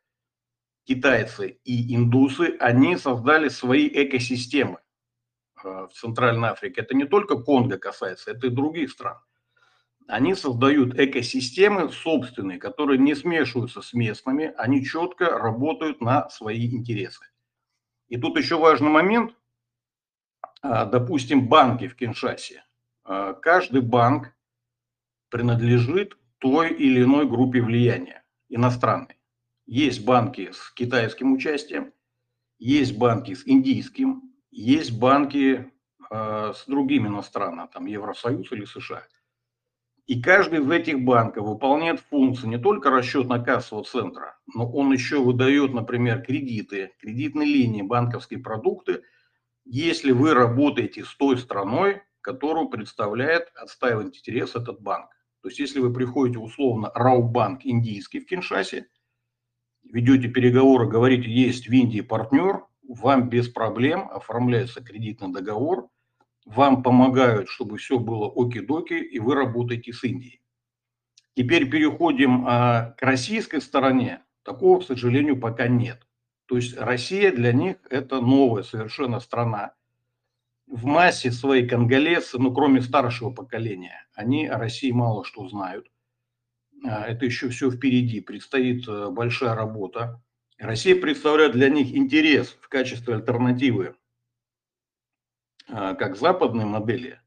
[0.84, 4.78] китайцы и индусы, они создали свои экосистемы
[5.62, 6.80] э, в Центральной Африке.
[6.82, 9.18] Это не только Конго касается, это и других стран.
[10.06, 17.26] Они создают экосистемы собственные, которые не смешиваются с местными, они четко работают на свои интересы.
[18.08, 19.36] И тут еще важный момент.
[20.62, 22.64] А, допустим, банки в Киншасе–
[23.04, 24.32] а, каждый банк
[25.30, 29.18] принадлежит той или иной группе влияния, иностранной.
[29.66, 31.92] Есть банки с китайским участием,
[32.60, 35.72] есть банки с индийским, есть банки
[36.10, 39.02] э, с другими иностранными, там Евросоюз или США.
[40.06, 45.72] И каждый из этих банков выполняет функции не только расчетно-кассового центра, но он еще выдает,
[45.72, 49.02] например, кредиты, кредитные линии, банковские продукты,
[49.72, 55.10] если вы работаете с той страной, которую представляет, отстаивает интерес этот банк.
[55.42, 58.88] То есть если вы приходите условно Раубанк индийский в Киншасе,
[59.84, 65.88] ведете переговоры, говорите, есть в Индии партнер, вам без проблем оформляется кредитный договор,
[66.44, 70.42] вам помогают, чтобы все было оки-доки, и вы работаете с Индией.
[71.36, 74.24] Теперь переходим а, к российской стороне.
[74.42, 76.04] Такого, к сожалению, пока нет.
[76.50, 79.74] То есть Россия для них это новая совершенно страна
[80.66, 85.86] в массе своей конголезцы, ну, кроме старшего поколения, они о России мало что знают.
[86.84, 90.20] А, это еще все впереди, предстоит э, большая работа.
[90.58, 93.94] Россия представляет для них интерес в качестве альтернативы
[95.68, 97.20] а, как западной модели,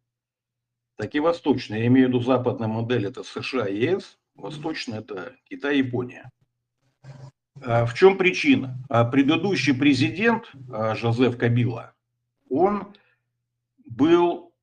[0.98, 1.80] так и восточной.
[1.80, 6.30] Я имею в виду западная модель– это США и ЕС, восточная– это Китай и Япония.
[7.66, 8.78] А, в чем причина?
[9.12, 10.52] Предыдущий президент
[10.96, 11.94] Жозеф Кабила,
[12.50, 12.94] он
[13.86, 14.54] был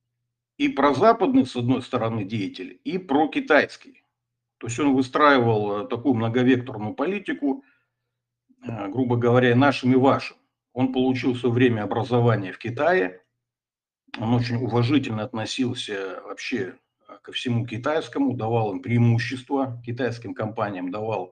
[0.57, 4.03] и прозападный, с одной стороны, деятель, и прокитайский.
[4.59, 7.65] То есть он выстраивал э, такую многовекторную политику,
[8.63, 10.37] э, грубо говоря, нашим и вашим.
[10.73, 13.23] Он получил все время образование в Китае,
[14.19, 16.75] он очень уважительно относился вообще
[17.07, 21.31] э, ко всему китайскому, давал им преимущества китайским компаниям, давал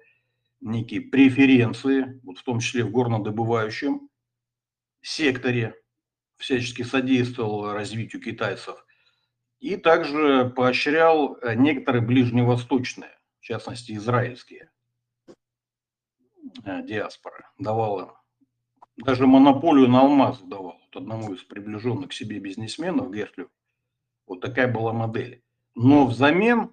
[0.62, 4.10] некие преференции, вот в том числе в горнодобывающем
[5.02, 5.76] секторе,
[6.38, 8.86] всячески содействовал развитию китайцев.
[9.60, 14.72] И также поощрял э, некоторые ближневосточные, в частности израильские
[16.64, 17.46] э, диаспоры.
[17.58, 18.10] Давал им
[19.04, 23.50] даже монополию на алмаз давал вот одному из приближенных к себе бизнесменов, Гертлю.
[24.28, 25.44] Вот такая была модель.
[25.76, 26.72] Но взамен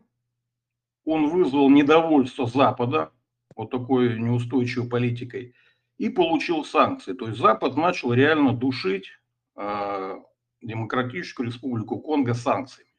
[1.04, 3.12] он вызвал недовольство Запада
[3.56, 5.54] вот такой неустойчивой политикой
[5.98, 7.14] и получил санкции.
[7.14, 9.10] То есть Запад начал реально душить
[9.56, 10.20] Э,
[10.62, 12.90] Демократическую Республику Конго санкциями.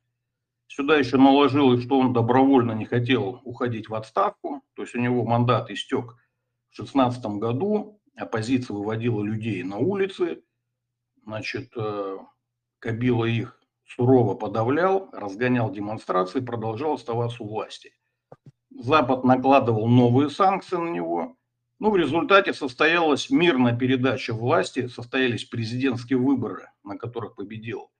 [0.67, 5.25] Сюда еще наложилось, что он добровольно не хотел уходить в отставку, то есть у него
[5.25, 6.15] мандат истек
[6.71, 10.43] в 2016 году, оппозиция выводила людей на улицы,
[11.23, 12.17] значит, э,
[12.79, 17.91] Кабила их сурово подавлял, разгонял демонстрации, продолжал оставаться у власти.
[18.79, 21.37] Запад накладывал новые санкции на него,
[21.79, 27.91] ну, в результате состоялась мирная передача власти, состоялись президентские выборы, на которых победил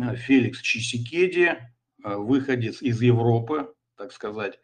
[0.00, 1.58] э, Феликс Чисикеди,
[2.02, 4.58] э, выходец из Европы, так сказать.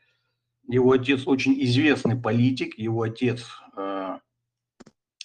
[0.67, 4.19] Его отец очень известный политик, его отец э,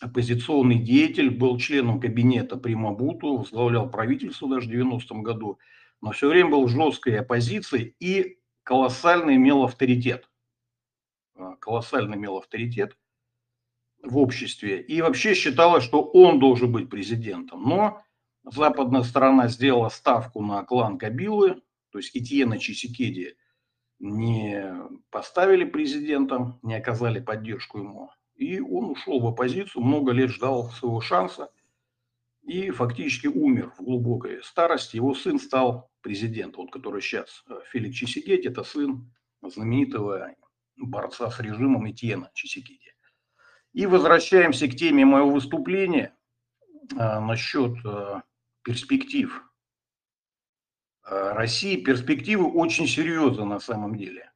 [0.02, 5.58] оппозиционный деятель, был членом кабинета при Мабуту, возглавлял правительство даже в 90-м году,
[6.02, 10.28] но все время был в жесткой оппозиции и колоссально имел авторитет.
[11.36, 12.98] Э, колоссально имел авторитет
[14.04, 14.82] в обществе.
[14.82, 17.64] И вообще считалось, что он должен быть президентом.
[17.64, 18.02] Но
[18.44, 23.38] западная сторона сделала ставку на клан Кабилы, то есть Этьена Чисикеди
[24.00, 24.76] не
[25.10, 28.12] поставили президентом, не оказали поддержку ему.
[28.36, 31.50] И он ушел в оппозицию, много лет ждал своего шанса
[32.42, 34.98] и фактически умер в глубокой старости.
[34.98, 40.36] Его сын стал президентом, вот, который сейчас э, Феликс Чисикети, это сын знаменитого
[40.78, 42.94] борца с режимом Этьена Чисикети.
[43.74, 46.16] И возвращаемся к теме моего выступления
[46.96, 48.22] а, насчет а,
[48.64, 49.44] перспектив
[51.04, 51.84] России.
[51.84, 54.32] Перспективы очень серьезные на самом деле.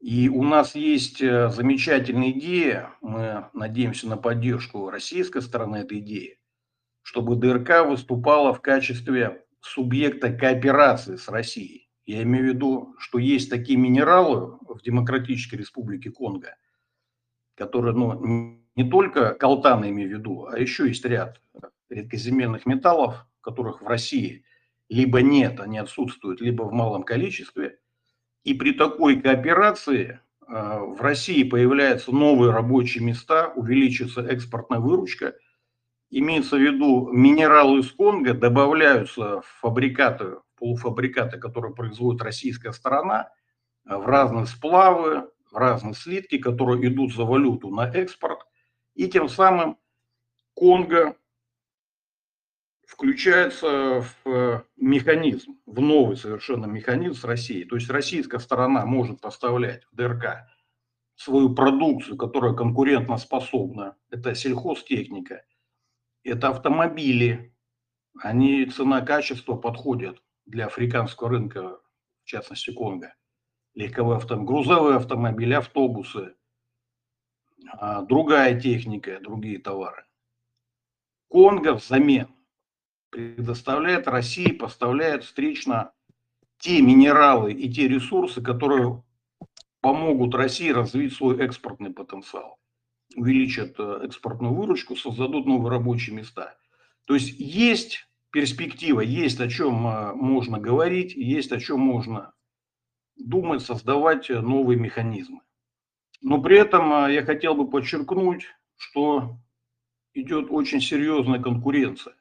[0.00, 6.38] И у нас есть э, замечательная идея, мы надеемся на поддержку российской стороны этой идеи,
[7.02, 11.88] чтобы ДРК выступала в качестве субъекта кооперации с Россией.
[12.04, 16.56] Я имею в виду, что есть такие минералы в Демократической Республике Конго,
[17.54, 21.40] которые ну, не только колтаны имею в виду, а еще есть ряд
[21.88, 24.44] редкоземельных металлов, которых в России
[24.88, 27.78] либо нет, они отсутствуют, либо в малом количестве.
[28.44, 35.34] И при такой кооперации а, в России появляются новые рабочие места, увеличится экспортная выручка.
[36.14, 43.30] Имеется в виду, минералы из Конго добавляются в фабрикаты, полуфабрикаты, которые производит российская сторона,
[43.86, 48.40] в разные сплавы, в разные слитки, которые идут за валюту на экспорт,
[48.94, 49.78] и тем самым
[50.52, 51.16] Конго
[52.86, 57.64] включается в э, механизм, в новый совершенно механизм с Россией.
[57.64, 60.46] То есть российская сторона может поставлять в ДРК
[61.16, 63.96] свою продукцию, которая конкурентно способна.
[64.10, 65.42] Это сельхозтехника,
[66.24, 67.54] это автомобили.
[68.20, 71.80] Они цена-качество подходят для африканского рынка,
[72.24, 73.14] в частности Конго
[73.74, 76.34] легковые автомобили, грузовые автомобили, автобусы,
[77.78, 80.04] а, другая техника, другие товары.
[81.28, 82.28] Конго взамен
[83.10, 85.92] предоставляет России, поставляет встречно
[86.58, 89.02] те минералы и те ресурсы, которые
[89.80, 92.58] помогут России развить свой экспортный потенциал,
[93.16, 96.56] увеличат э, экспортную выручку, создадут новые рабочие места.
[97.06, 102.32] То есть есть перспектива, есть о чем э, можно говорить, есть о чем можно
[103.16, 105.40] думать, создавать э, новые механизмы.
[106.20, 108.46] Но при этом я хотел бы подчеркнуть,
[108.76, 109.36] что
[110.14, 112.14] идет очень серьезная конкуренция.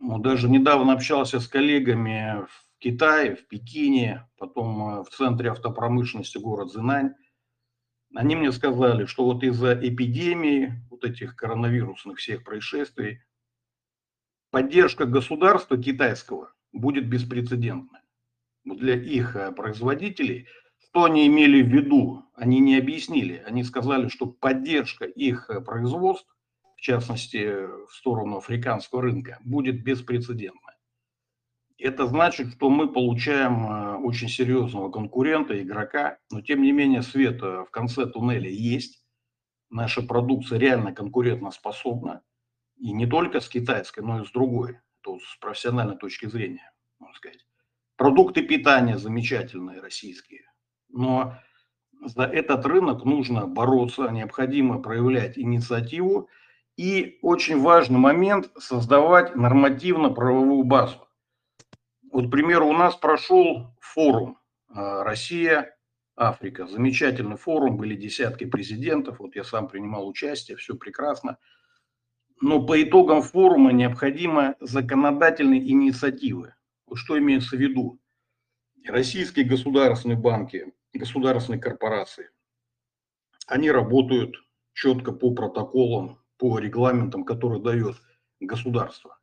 [0.00, 6.72] Ну, даже недавно общался с коллегами в Китае, в Пекине, потом в центре автопромышленности город
[6.72, 7.14] Зинань.
[8.14, 13.20] Они мне сказали, что вот из-за эпидемии, вот этих коронавирусных всех происшествий,
[14.50, 18.02] поддержка государства китайского будет беспрецедентная
[18.64, 20.48] для их э, производителей.
[20.78, 23.44] Что они имели в виду, они не объяснили.
[23.46, 26.36] Они сказали, что поддержка их э, производств,
[26.76, 30.69] в частности в сторону африканского рынка, будет беспрецедентной.
[31.80, 37.40] Это значит, что мы получаем э, очень серьезного конкурента, игрока, но тем не менее свет
[37.40, 39.02] в конце туннеля есть.
[39.70, 42.22] Наша продукция реально конкурентоспособна.
[42.76, 47.14] И не только с китайской, но и с другой, то с профессиональной точки зрения, можно
[47.14, 47.46] сказать.
[47.96, 50.42] Продукты питания замечательные российские,
[50.88, 51.34] но
[52.02, 56.28] за этот рынок нужно бороться, необходимо проявлять инициативу
[56.76, 61.06] и очень важный момент создавать нормативно-правовую базу.
[62.10, 65.76] Вот, к примеру, у нас прошел форум а, «Россия,
[66.16, 66.66] Африка».
[66.66, 71.38] Замечательный форум, были десятки президентов, вот я сам принимал участие, все прекрасно.
[72.40, 76.54] Но по итогам форума необходимы законодательные инициативы.
[76.92, 78.00] Что имеется в виду?
[78.86, 82.30] Российские государственные банки, государственные корпорации,
[83.46, 84.34] они работают
[84.72, 87.96] четко по протоколам, по регламентам, которые дает
[88.40, 89.19] государство.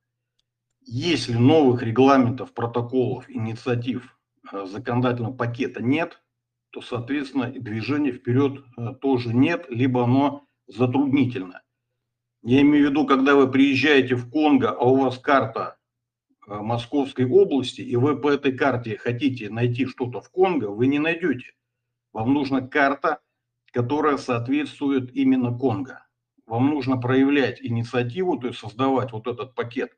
[0.87, 4.17] Если новых регламентов, протоколов, инициатив
[4.51, 6.21] э, законодательного пакета нет,
[6.71, 11.61] то, соответственно, движения вперед э, тоже нет, либо оно затруднительно.
[12.41, 15.77] Я имею в виду, когда вы приезжаете в Конго, а у вас карта
[16.47, 20.97] Э, Московской области, и вы по этой карте хотите найти что-то в Конго, вы не
[20.97, 21.53] найдете.
[22.13, 23.19] Вам нужна карта,
[23.73, 26.07] которая соответствует именно Конго.
[26.45, 29.91] Вам нужно проявлять инициативу, то есть создавать вот этот пакет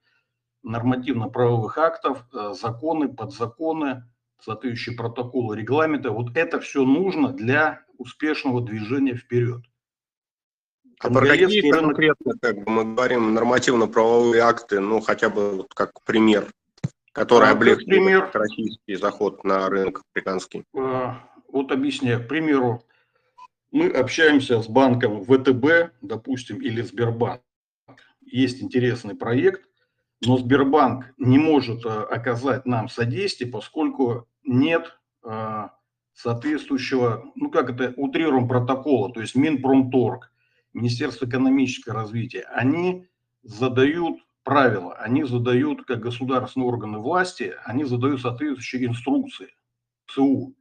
[0.64, 4.04] нормативно-правовых актов, э, законы, подзаконы,
[4.42, 6.10] соответствующие протоколы, регламенты.
[6.10, 9.62] Вот это все нужно для успешного движения вперед.
[11.02, 15.74] А про какие рынок- конкретно, как бы мы говорим, нормативно-правовые акты, ну, хотя бы вот
[15.74, 16.52] как пример,
[17.14, 18.30] который А, облегчит пример?
[18.34, 20.64] российский заход на рынок африканский?
[20.76, 21.14] Э,
[21.52, 22.24] Вот объясняю.
[22.24, 22.84] К примеру,
[23.72, 27.42] мы общаемся с банком ВТБ, допустим, или Сбербанк.
[28.22, 29.68] Есть интересный проект,
[30.22, 35.68] но Сбербанк не может э, оказать нам содействие, поскольку нет э,
[36.14, 40.32] соответствующего, ну как это, утрируем протокола, то есть Минпромторг,
[40.74, 43.08] Министерство экономического развития, они
[43.44, 49.54] задают правила, они задают, как государственные органы власти, они задают соответствующие инструкции
[50.08, 50.56] ЦУ.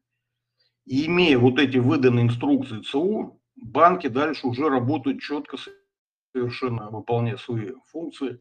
[0.87, 5.57] И имея вот эти выданные инструкции ЦУ, банки дальше уже работают четко,
[6.33, 8.41] совершенно выполняя свои функции,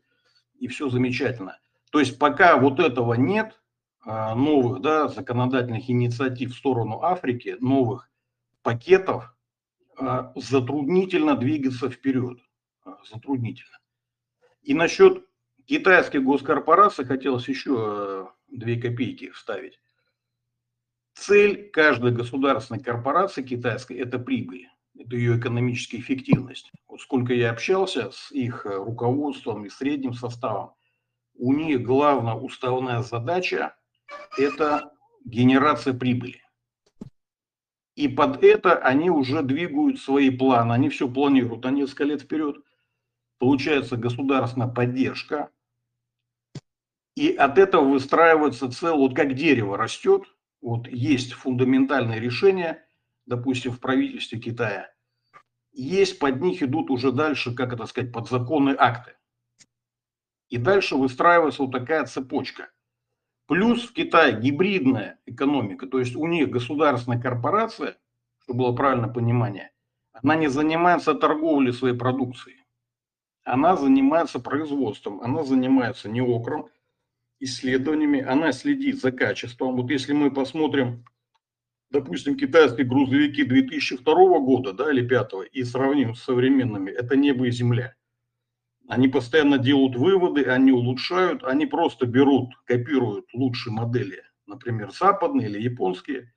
[0.59, 1.59] и все замечательно.
[1.91, 3.59] То есть пока вот этого нет,
[4.01, 8.09] а, новых да, законодательных инициатив в сторону Африки, новых
[8.61, 9.35] пакетов,
[9.97, 12.39] а, затруднительно двигаться вперед.
[12.85, 13.79] А, Затруднительно.
[14.61, 15.25] И насчет
[15.65, 19.79] китайских госкорпораций хотелось еще две копейки вставить.
[21.13, 26.71] Цель каждой государственной корпорации китайской– это прибыль, это ее экономическая эффективность.
[26.87, 30.73] Вот сколько я общался с их э, руководством и средним составом,
[31.35, 33.75] у них главная уставная задача–
[34.37, 34.91] это
[35.23, 36.41] генерация прибыли.
[37.95, 42.57] И под это они уже двигают свои планы, они все планируют на несколько лет вперед.
[43.39, 45.49] Получается государственная поддержка,
[47.15, 50.23] и от этого выстраивается целое, вот как дерево растет,
[50.61, 52.86] вот есть фундаментальные решения,
[53.27, 54.89] допустим, в правительстве Китая,
[55.71, 59.15] есть под них идут уже дальше, как это сказать, подзаконные акты.
[60.49, 62.71] И дальше выстраивается вот такая цепочка.
[63.45, 67.97] Плюс в Китае гибридная экономика, то есть у них государственная корпорация,
[68.39, 69.71] чтобы было правильное понимание,
[70.13, 72.65] она не занимается торговлей своей продукцией.
[73.43, 76.69] Она занимается производством, она занимается неокром,
[77.39, 79.75] исследованиями, она следит за качеством.
[79.75, 81.05] Вот если мы посмотрим,
[81.89, 87.51] допустим, китайские грузовики 2002 года да, или 2005 и сравним с современными, это небо и
[87.51, 87.95] земля.
[88.87, 95.61] Они постоянно делают выводы, они улучшают, они просто берут, копируют лучшие модели, например, западные или
[95.61, 96.33] японские,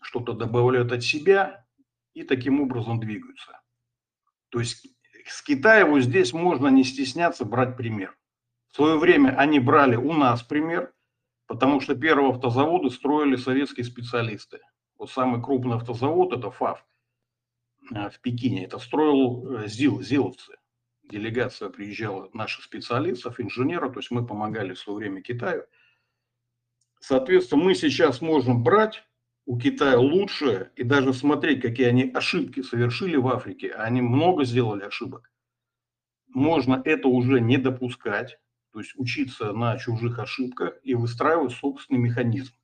[0.00, 1.66] что-то добавляют от себя
[2.14, 3.60] и таким образом двигаются.
[4.48, 4.86] То есть
[5.26, 8.16] с Китая вот здесь можно не стесняться брать пример.
[8.70, 10.92] В свое время они брали у нас пример,
[11.46, 14.60] потому что первые автозаводы строили советские специалисты.
[15.06, 16.84] Самый крупный автозавод, это ФАВ
[17.94, 20.54] э, в Пекине, это строил э, ЗИЛ, ЗИЛовцы.
[21.04, 25.64] Делегация приезжала наших специалистов, инженеров, то есть мы помогали в свое время Китаю.
[27.00, 29.02] Соответственно, мы сейчас можем брать
[29.44, 33.72] у Китая лучшее и даже смотреть, какие они ошибки совершили в Африке.
[33.72, 35.30] Они много сделали ошибок.
[36.28, 38.38] Можно это уже не допускать,
[38.72, 42.54] то есть учиться на чужих ошибках и выстраивать собственный механизм.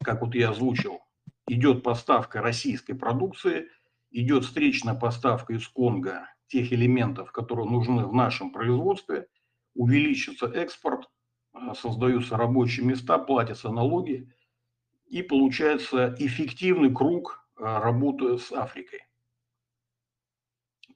[0.00, 1.00] Как вот я озвучил,
[1.48, 3.68] идет поставка российской продукции,
[4.10, 9.26] идет встречная поставка из Конго тех элементов, которые нужны в нашем производстве,
[9.74, 11.08] увеличится экспорт,
[11.52, 14.32] а, создаются рабочие места, платятся налоги,
[15.06, 19.00] и получается эффективный круг а, работы с Африкой.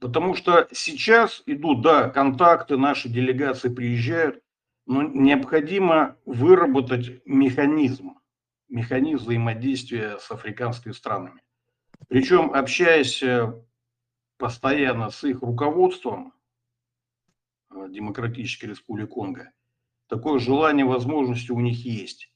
[0.01, 4.43] Потому что сейчас идут, да, контакты, наши делегации приезжают,
[4.85, 8.15] но необходимо выработать механизм,
[8.73, 11.43] механизм взаимодействия с африканскими странами.
[12.09, 13.53] Причем, общаясь э,
[14.39, 16.33] постоянно с их руководством
[17.71, 19.53] э, Демократической Республики Конго,
[20.09, 22.33] такое желание, возможности у них есть.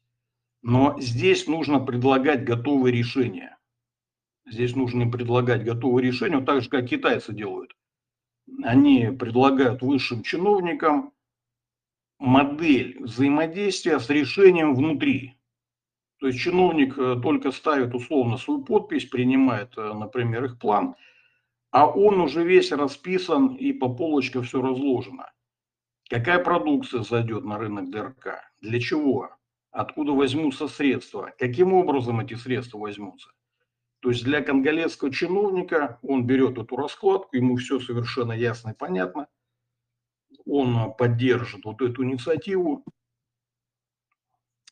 [0.63, 3.57] Но здесь нужно предлагать готовые решения.
[4.47, 7.75] Здесь нужно предлагать готовые решения, так же, как китайцы делают.
[8.63, 11.13] Они предлагают высшим чиновникам
[12.19, 15.37] модель взаимодействия с решением внутри.
[16.19, 20.95] То есть чиновник э, только ставит условно свою подпись, принимает, э, например, их план,
[21.71, 25.31] а он уже весь расписан и по полочкам все разложено.
[26.09, 28.41] Какая продукция зайдет на рынок ДРК?
[28.61, 29.31] Для чего?
[29.73, 31.35] Откуда возьмутся средства?
[31.39, 33.31] Каким образом эти средства возьмутся?
[34.01, 39.27] То есть для конголезского чиновника он берет эту раскладку, ему все совершенно ясно и понятно.
[40.47, 42.85] Он поддержит вот эту инициативу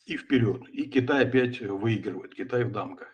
[0.07, 0.69] и вперед.
[0.71, 3.09] И Китай опять выигрывает, Китай в дамках.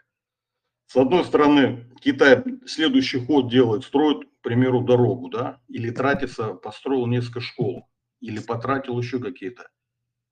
[0.86, 7.06] С одной стороны, Китай следующий ход делает, строит, к примеру, дорогу, да, или тратится, построил
[7.06, 7.88] несколько школ,
[8.20, 9.70] или потратил еще какие-то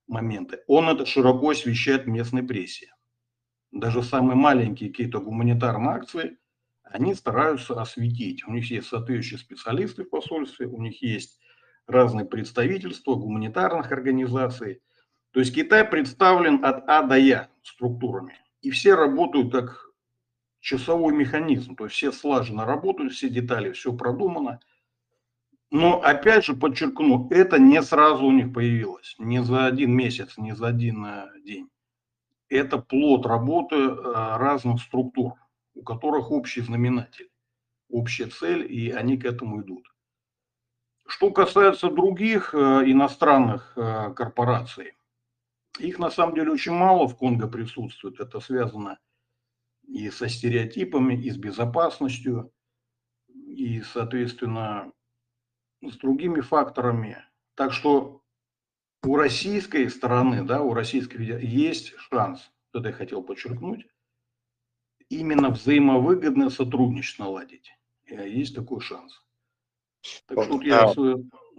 [0.07, 0.59] моменты.
[0.67, 2.93] Он это широко освещает в местной прессе.
[3.71, 6.37] даже самые маленькие какие-то гуманитарные акции,
[6.83, 8.47] они стараются осветить.
[8.47, 11.39] У них есть соответствующие специалисты в посольстве, у них есть
[11.87, 14.81] разные представительства гуманитарных организаций.
[15.31, 18.37] То есть Китай представлен от А до Я структурами.
[18.61, 19.89] И все работают как
[20.59, 21.75] часовой механизм.
[21.75, 24.59] То есть все слаженно работают, все детали, все продумано.
[25.71, 29.15] Но опять же подчеркну, это не сразу у них появилось.
[29.19, 31.69] Не за один месяц, не за один э, день.
[32.49, 33.91] Это плод работы э,
[34.37, 35.35] разных структур,
[35.75, 37.29] у которых общий знаменатель,
[37.87, 39.93] общая цель, и они к этому идут.
[41.05, 43.73] Что касается других э, иностранных
[44.15, 44.93] корпораций,
[45.77, 48.19] их на самом деле очень мало в Конго присутствует.
[48.19, 48.99] Это связано
[49.87, 52.51] и со стереотипами, и с безопасностью,
[53.27, 54.91] и, соответственно,
[55.81, 57.23] с другими факторами.
[57.55, 58.21] Так что
[59.03, 63.87] у российской стороны, да, у российской есть шанс, это я хотел подчеркнуть,
[65.09, 67.71] именно взаимовыгодное сотрудничество наладить.
[68.05, 69.23] Есть такой шанс.
[70.27, 70.93] Так что вот я а...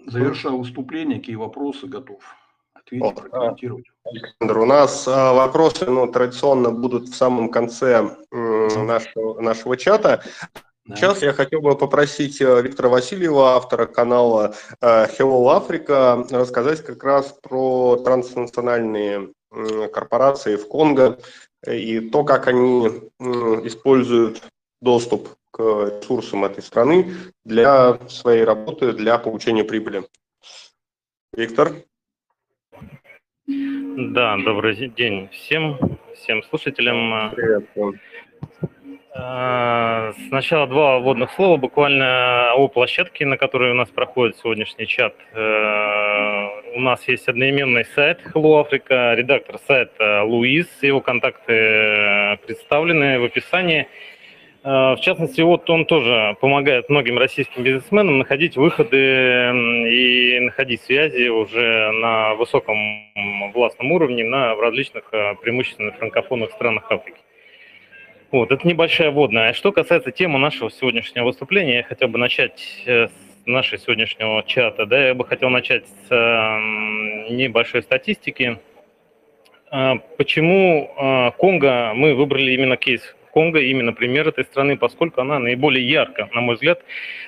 [0.07, 2.23] завершаю выступление, какие вопросы готов
[2.91, 3.87] ответить, прокомментировать.
[4.05, 10.23] Александр, у нас а, вопросы ну, традиционно будут в самом конце нашего, нашего чата.
[10.87, 17.05] Сейчас я хотел бы попросить э, Виктора Васильева, автора канала э, Hello Africa, рассказать как
[17.05, 19.33] раз про транснациональные
[19.93, 21.19] корпорации в Конго
[21.67, 22.87] и то, как они
[23.65, 24.43] используют
[24.81, 27.15] доступ к ресурсам этой страны
[27.45, 30.05] для своей работы, для получения прибыли.
[31.33, 31.73] Виктор?
[33.51, 35.77] Да, добрый день всем,
[36.15, 37.33] всем слушателям.
[37.35, 37.65] Привет.
[39.13, 45.15] А, сначала два вводных слова, буквально о площадке, на которой у нас проходит сегодняшний чат.
[45.33, 53.25] Э, у нас есть одноименный сайт Hello Africa, редактор сайта Луис, его контакты представлены в
[53.25, 53.89] описании.
[54.63, 58.97] Э, в частности, вот он тоже помогает многим российским бизнесменам находить выходы
[59.89, 62.77] и находить связи уже на высоком
[63.55, 67.19] властном уровне на, в различных э, преимущественно франкофонных странах Африки.
[68.31, 69.51] Вот, это небольшая вводная.
[69.51, 74.43] А что касается темы нашего сегодняшнего выступления, я хотел бы начать э, с нашего сегодняшнего
[74.47, 74.85] чата.
[74.85, 76.11] Да, я бы хотел начать с
[77.31, 78.59] небольшой статистики.
[80.19, 86.29] Почему Конго, мы выбрали именно кейс Конго, именно пример этой страны, поскольку она наиболее ярко,
[86.33, 86.83] на мой взгляд,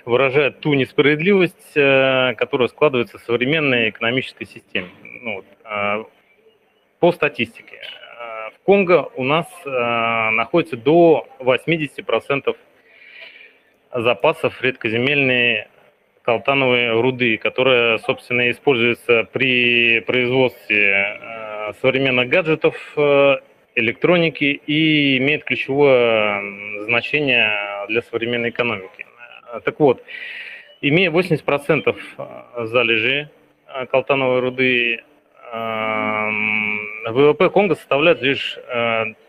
[0.05, 4.89] выражает ту несправедливость, э, которая складывается в современной экономической системе.
[5.03, 6.05] Ну, вот, э,
[7.01, 7.81] по статистике,
[8.55, 12.57] в Конго у нас э, находится до 80%
[13.93, 15.67] запасов редкоземельной
[16.23, 23.37] колтановой руды, которая, собственно, используется при производстве э, современных гаджетов, э,
[23.75, 29.07] электроники и имеет ключевое значение для современной экономики.
[29.65, 30.03] Так вот,
[30.81, 31.97] имея 80%
[32.67, 33.31] залежи
[33.91, 35.03] колтановой руды,
[37.11, 38.59] ВВП Конго составляет лишь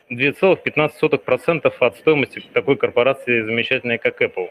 [0.09, 4.49] 2,15% э, от стоимости такой корпорации замечательной, как Apple.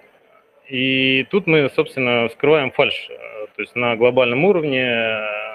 [0.68, 4.84] И тут мы, собственно, скрываем фальш, э, то есть на глобальном уровне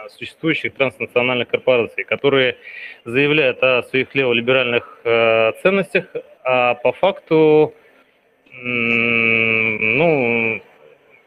[0.09, 2.57] существующих транснациональных корпораций, которые
[3.05, 5.01] заявляют о своих леволиберальных
[5.61, 6.05] ценностях,
[6.43, 7.73] а по факту,
[8.51, 10.61] ну,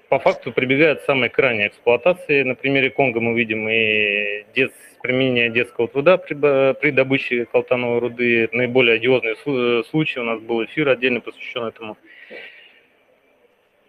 [0.08, 2.42] по факту прибегают к самой крайней эксплуатации.
[2.42, 4.72] На примере Конго мы видим и дет,
[5.02, 6.34] применение детского труда при,
[6.74, 8.48] при добыче колтановой руды.
[8.52, 9.36] Наиболее одиозный
[9.84, 11.96] случай, у нас был эфир отдельно посвящен этому.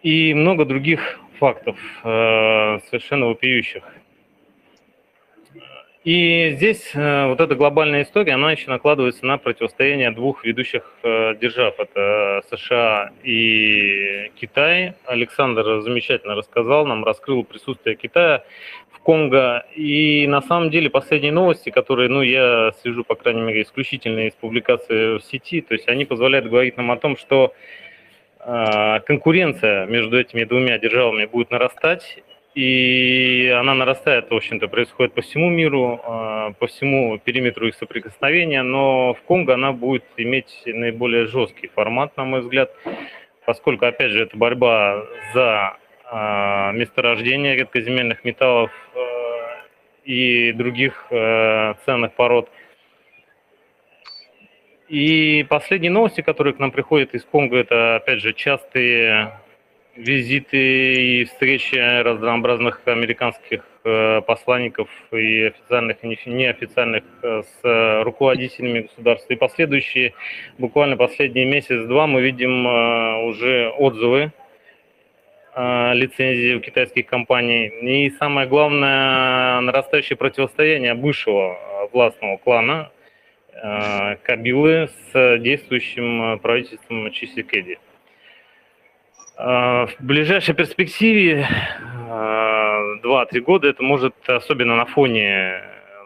[0.02, 3.84] И много других фактов, э, совершенно вопиющих.
[6.04, 11.36] И здесь э, вот эта глобальная история, она еще накладывается на противостояние двух ведущих э,
[11.40, 11.78] держав.
[11.78, 14.94] Это США и Китай.
[15.06, 18.42] Александр замечательно рассказал нам, раскрыл присутствие Китая
[18.90, 19.64] в Конго.
[19.76, 24.32] И на самом деле последние новости, которые, ну, я слежу, по крайней мере, исключительно из
[24.32, 27.54] публикации в сети, то есть они позволяют говорить нам о том, что
[28.40, 32.18] э, конкуренция между этими двумя державами будет нарастать,
[32.54, 38.62] и она нарастает, в общем-то, происходит по всему миру, а, по всему периметру их соприкосновения,
[38.62, 42.70] но в Конго она будет иметь наиболее жесткий формат, на мой взгляд,
[43.46, 48.98] поскольку, опять же, это борьба за а, месторождение редкоземельных металлов а,
[50.04, 52.50] и других ценных пород.
[54.88, 59.32] И последние новости, которые к нам приходят из Конго, это, опять же, частые
[59.96, 69.32] визиты и встречи разнообразных американских э, посланников и официальных, и неофициальных э, с руководителями государства.
[69.32, 70.14] И последующие,
[70.58, 72.66] буквально последние месяц-два, мы видим
[73.26, 74.32] уже отзывы
[75.54, 77.66] лицензии у китайских компаний.
[77.66, 81.58] И самое главное, нарастающее противостояние бывшего
[81.92, 82.90] властного клана
[84.22, 87.78] Кабилы с действующим правительством Чисикеди.
[89.44, 91.48] В ближайшей перспективе
[92.08, 95.60] 2-3 года это может, особенно на фоне,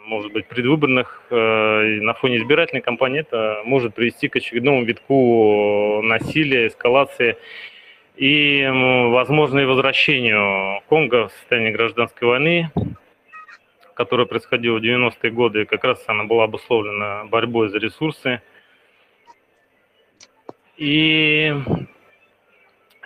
[0.06, 6.68] может быть, предвыборных, э, на фоне избирательной кампании, это может привести к очередному витку насилия,
[6.68, 7.36] эскалации
[8.16, 12.70] и, возможно, и возвращению Конго в состояние гражданской войны,
[13.92, 18.40] которая происходила в 90-е годы, как раз она была обусловлена борьбой за ресурсы.
[20.78, 21.54] И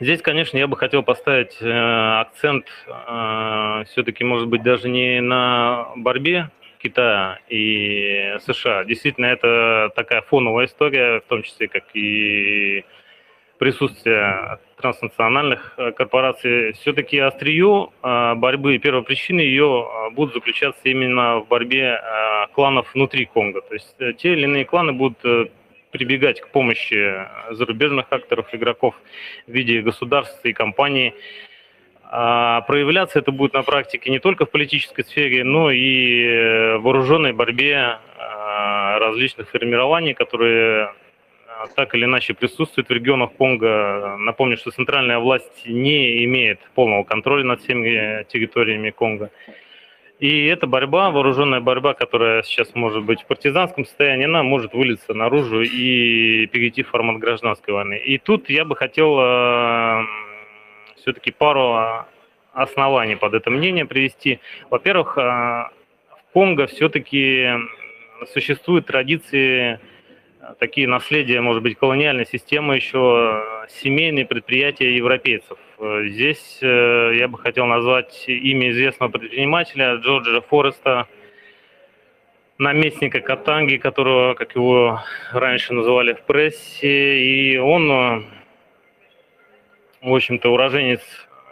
[0.01, 5.89] Здесь, конечно, я бы хотел поставить э, акцент э, все-таки, может быть, даже не на
[5.95, 6.49] борьбе
[6.79, 8.85] Китая и США.
[8.85, 12.83] Действительно, это такая фоновая история, в том числе, как и
[13.59, 16.73] присутствие транснациональных э, корпораций.
[16.73, 22.01] Все-таки острие борьбы, первопричины ее будут заключаться именно в борьбе
[22.55, 23.61] кланов внутри Конго.
[23.61, 25.19] То есть те или иные кланы будут
[25.91, 28.95] прибегать к помощи зарубежных акторов, игроков
[29.47, 31.15] в виде государств и компаний.
[32.13, 37.33] А проявляться это будет на практике не только в политической сфере, но и в вооруженной
[37.33, 40.93] борьбе а, различных формирований, которые
[41.47, 44.17] а, так или иначе присутствуют в регионах Конго.
[44.19, 49.31] Напомню, что центральная власть не имеет полного контроля над всеми территориями Конго.
[50.21, 55.15] И эта борьба, вооруженная борьба, которая сейчас может быть в партизанском состоянии, она может вылиться
[55.15, 57.95] наружу и перейти в формат гражданской войны.
[57.95, 60.03] И тут я бы хотел э,
[60.97, 62.05] все-таки пару
[62.53, 64.41] оснований под это мнение привести.
[64.69, 67.49] Во-первых, э, в Конго все-таки
[68.35, 69.81] существуют традиции
[70.59, 75.59] такие наследия, может быть, колониальной системы, еще семейные предприятия европейцев.
[75.79, 81.07] Здесь э, я бы хотел назвать имя известного предпринимателя Джорджа Фореста,
[82.59, 85.01] наместника Катанги, которого, как его
[85.33, 88.23] раньше называли в прессе, и он, э,
[90.03, 91.01] в общем-то, уроженец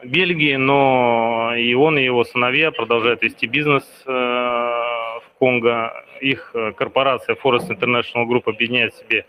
[0.04, 6.04] Бельгии, но и он, и его сыновья продолжают вести бизнес э, в Конго.
[6.20, 9.24] Их корпорация Forest International Group объединяет в себе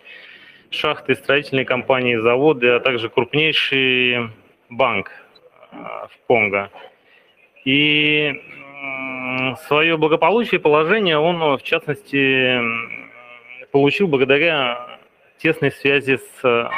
[0.69, 4.29] шахты, строительные компании, заводы, а также крупнейший
[4.69, 5.11] банк
[5.71, 6.69] э, в Конго.
[7.65, 8.41] И
[9.67, 12.59] свое благополучие, положение он, в частности,
[13.71, 14.99] получил благодаря
[15.37, 16.69] тесной связи с, э,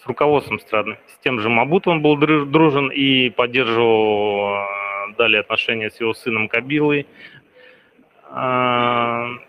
[0.00, 0.98] с руководством страны.
[1.06, 6.48] С тем же Мабут он был дружен и поддерживал э, далее отношения с его сыном
[6.48, 7.06] Кабилой.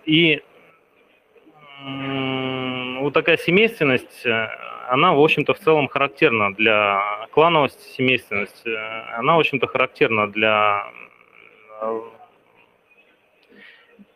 [0.05, 0.41] И
[3.01, 4.25] вот такая семейственность,
[4.89, 8.69] она, в общем-то, в целом характерна для клановости, семейственности.
[9.17, 10.87] Она, в общем-то, характерна для
[11.81, 12.01] э,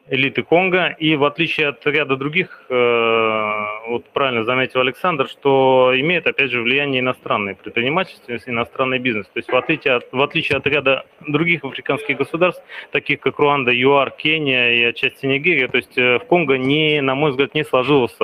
[0.10, 0.96] элиты Конго.
[1.00, 3.54] И в отличие от ряда других, э,
[3.88, 9.26] вот правильно заметил Александр, что имеет, опять же, влияние иностранное предпринимательство, иностранный бизнес.
[9.28, 13.72] То есть в отличие от, в отличие от ряда других африканских государств, таких как Руанда,
[13.74, 17.64] ЮАР, Кения и отчасти Нигерия, то есть э, в Конго, не, на мой взгляд, не
[17.64, 18.18] сложилось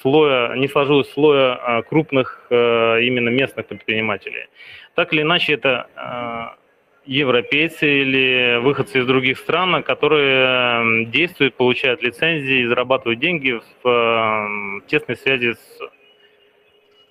[0.00, 4.46] слоя, не сложилось слоя а, крупных э, именно местных предпринимателей.
[4.94, 6.56] Так или иначе, это
[7.08, 15.16] европейцы или выходцы из других стран, которые действуют, получают лицензии и зарабатывают деньги в тесной
[15.16, 15.78] связи с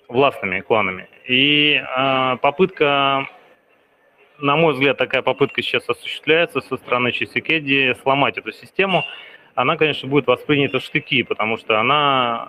[0.07, 1.09] властными кланами.
[1.27, 3.27] И а, попытка,
[4.37, 9.03] на мой взгляд, такая попытка сейчас осуществляется со стороны Чисикеди сломать эту систему–
[9.57, 12.47] она, конечно, будет воспринята в штыки, потому что она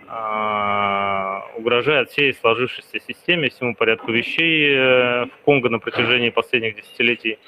[1.54, 7.38] э, угрожает всей сложившейся системе, всему порядку вещей э, в Конго на протяжении последних десятилетий.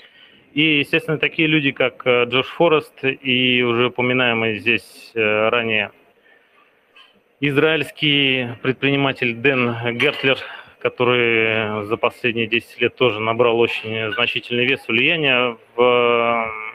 [0.55, 5.91] И, естественно, такие люди, как э, Джош Форест и уже упоминаемый здесь э, ранее
[7.41, 10.39] израильский предприниматель Дэн Гертлер,
[10.79, 16.70] который за последние 10 лет тоже набрал очень значительный вес влияния в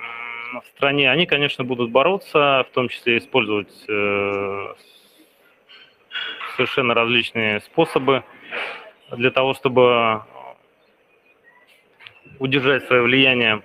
[0.53, 4.73] в стране, они, конечно, будут бороться, в том числе использовать э,
[6.55, 8.23] совершенно различные способы
[9.11, 10.23] для того, чтобы
[12.39, 13.61] удержать свое влияние.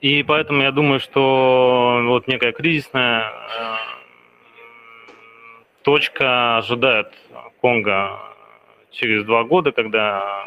[0.00, 3.76] И поэтому я думаю, что вот некая кризисная э,
[5.82, 7.12] точка ожидает
[7.60, 8.18] Конго
[8.90, 10.46] через два года, когда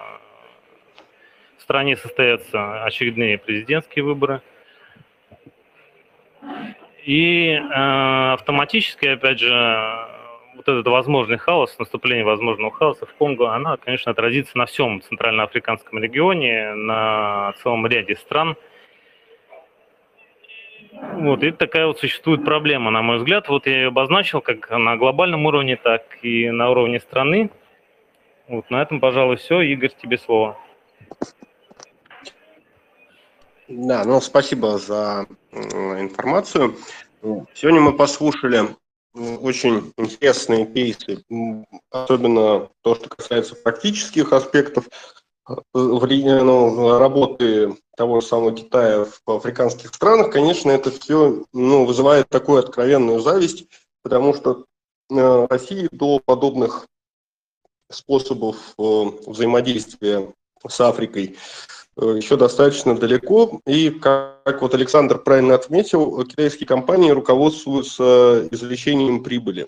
[1.58, 4.42] в стране состоятся очередные президентские выборы.
[7.06, 9.52] И э, автоматически, опять же,
[10.56, 16.00] вот этот возможный хаос, наступление возможного хаоса в Конго, она, конечно, отразится на всем центральноафриканском
[16.00, 18.56] регионе, на целом ряде стран.
[20.94, 23.50] Вот, и такая вот существует проблема, на мой взгляд.
[23.50, 27.50] Вот я ее обозначил как на глобальном уровне, так и на уровне страны.
[28.48, 29.62] Вот на этом, пожалуй, все.
[29.62, 30.58] Игорь, тебе слово.
[33.68, 36.76] Да, ну спасибо за информацию.
[37.54, 38.76] Сегодня мы послушали
[39.14, 41.24] очень интересные кейсы,
[41.92, 44.90] особенно то, что касается практических аспектов
[45.48, 52.28] э, ну, работы того же самого Китая в африканских странах, конечно, это все ну, вызывает
[52.30, 53.68] такую откровенную зависть,
[54.02, 54.66] потому что
[55.12, 56.88] э, России до подобных
[57.92, 60.34] способов э, взаимодействия
[60.68, 61.38] с Африкой
[61.98, 63.62] еще достаточно далеко.
[63.66, 69.68] И, как вот Александр правильно отметил, китайские компании руководствуются извлечением прибыли.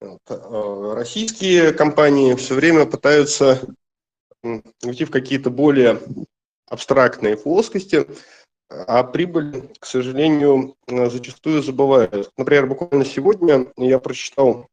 [0.00, 3.60] Э, российские компании все время пытаются
[4.82, 6.00] уйти в какие-то более
[6.66, 8.06] абстрактные плоскости,
[8.70, 12.30] а прибыль, к сожалению, зачастую забывают.
[12.36, 14.68] Например, буквально сегодня я прочитал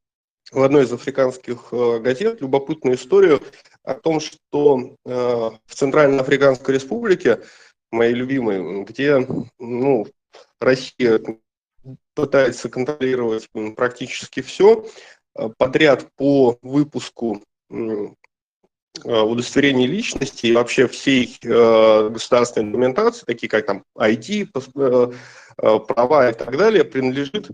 [0.52, 3.42] в одной из африканских э, газет любопытную историю
[3.88, 7.40] о том, что э, в Центральноафриканской республике,
[7.90, 9.26] моей любимой, где
[9.60, 10.06] ну,
[10.60, 11.22] Россия
[12.14, 14.86] пытается контролировать практически все,
[15.36, 17.42] э, подряд по выпуску
[19.04, 24.48] удостоверений личности и вообще всей государственной документации, такие как там ID,
[25.56, 27.52] права и так далее, принадлежит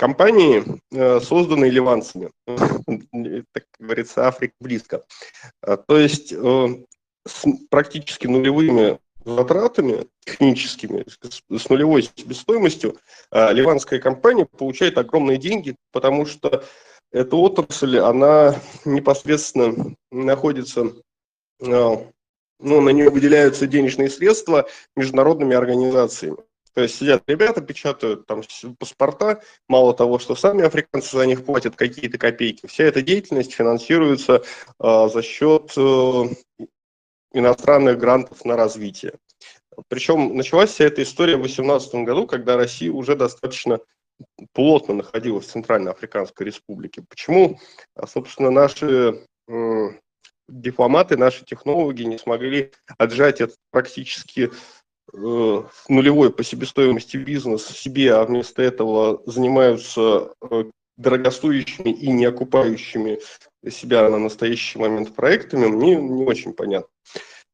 [0.00, 2.30] компании, э, созданные ливанцами.
[3.52, 5.04] Так говорится, Африка близко.
[5.60, 6.68] А, то есть э,
[7.26, 11.04] с практически нулевыми затратами техническими,
[11.54, 12.96] с нулевой себестоимостью,
[13.30, 16.64] а, ливанская компания получает огромные деньги, потому что
[17.12, 20.94] эта отрасль, она непосредственно находится,
[21.62, 22.06] а,
[22.58, 26.38] ну, на нее выделяются денежные средства международными организациями.
[26.74, 28.42] То есть сидят ребята, печатают там
[28.78, 34.42] паспорта, мало того, что сами африканцы за них платят какие-то копейки, вся эта деятельность финансируется
[34.78, 36.24] э, за счет э,
[37.32, 39.14] иностранных грантов на развитие.
[39.88, 43.80] Причем началась вся эта история в 2018 году, когда Россия уже достаточно
[44.52, 47.02] плотно находилась в Центральноафриканской республике.
[47.08, 47.58] Почему,
[47.94, 49.88] а, собственно, наши э,
[50.48, 54.50] дипломаты, наши технологи не смогли отжать это практически
[55.12, 60.64] нулевой по себестоимости бизнес себе, а вместо этого занимаются э,
[60.96, 63.20] дорогостоящими и не окупающими
[63.68, 66.90] себя на настоящий момент проектами, мне не очень понятно.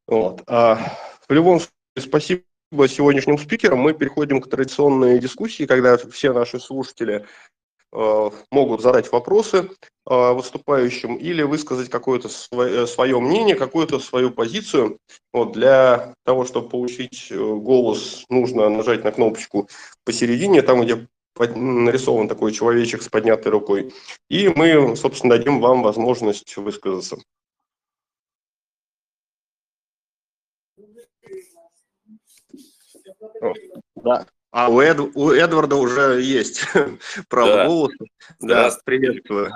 [0.07, 0.43] Вот.
[0.47, 0.97] А
[1.27, 3.79] в любом случае, спасибо сегодняшним спикерам.
[3.79, 9.69] Мы переходим к традиционной дискуссии, когда все наши слушатели Э, могут задать вопросы
[10.09, 14.99] э, выступающим или высказать какое-то свое, свое мнение, какую-то свою позицию.
[15.33, 19.69] Вот для того, чтобы получить э, голос, нужно нажать на кнопочку
[20.03, 21.07] посередине, там, где
[21.39, 23.93] нарисован такой человечек с поднятой рукой.
[24.29, 27.17] И мы, собственно, дадим вам возможность высказаться.
[33.95, 34.25] Да.
[34.51, 36.65] А у, Эд, у Эдварда уже есть
[37.29, 37.65] право да.
[37.65, 38.05] голоса.
[38.39, 39.51] Да, приветствую.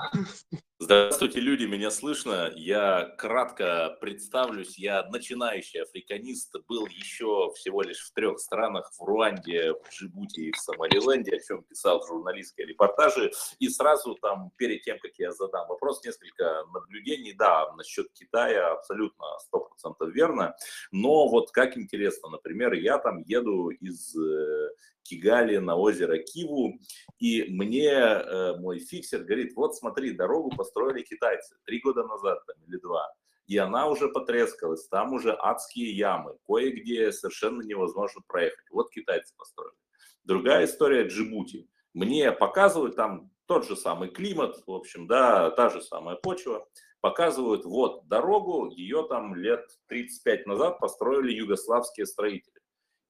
[0.83, 2.51] Здравствуйте, люди, меня слышно?
[2.55, 4.79] Я кратко представлюсь.
[4.79, 10.51] Я начинающий африканист, был еще всего лишь в трех странах, в Руанде, в Джибути и
[10.51, 13.31] в Сомалиленде, о чем писал журналистские репортажи.
[13.59, 17.33] И сразу там, перед тем, как я задам вопрос, несколько наблюдений.
[17.33, 19.23] Да, насчет Китая абсолютно
[19.53, 20.55] 100% верно.
[20.91, 24.69] Но вот как интересно, например, я там еду из э,
[25.03, 26.79] Кигали на озеро Киву,
[27.19, 32.55] и мне э, мой фиксер говорит, вот смотри, дорогу построили китайцы три года назад там,
[32.67, 33.13] или два,
[33.47, 38.65] и она уже потрескалась, там уже адские ямы, кое-где совершенно невозможно проехать.
[38.71, 39.75] Вот китайцы построили.
[40.23, 41.67] Другая история Джибути.
[41.93, 46.65] Мне показывают там тот же самый климат, в общем, да, та же самая почва.
[47.01, 52.50] Показывают, вот, дорогу, ее там лет 35 назад построили югославские строители.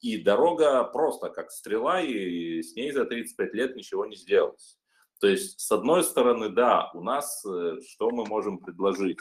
[0.01, 4.77] И дорога просто как стрела, и с ней за 35 лет ничего не сделалось.
[5.19, 9.19] То есть, с одной стороны, да, у нас э, что мы можем предложить?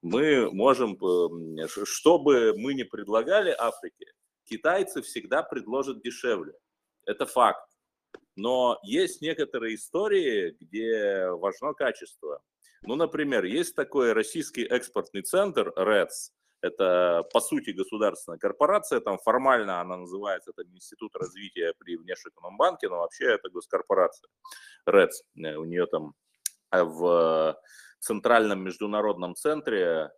[0.00, 4.06] Мы можем, э, что бы мы ни предлагали Африке,
[4.44, 6.54] китайцы всегда предложат дешевле.
[7.04, 7.68] Это факт.
[8.36, 12.40] Но есть некоторые истории, где важно качество.
[12.82, 19.80] Ну, например, есть такой российский экспортный центр РЭЦ, Это, по сути, государственная корпорация, там формально
[19.80, 24.28] она называется это Институт развития при внешнеэкономбанке, банке, но вообще это госкорпорация
[24.84, 25.22] РЭЦ.
[25.34, 26.14] У нее там
[26.70, 27.58] в
[27.98, 30.10] Центральном международном центре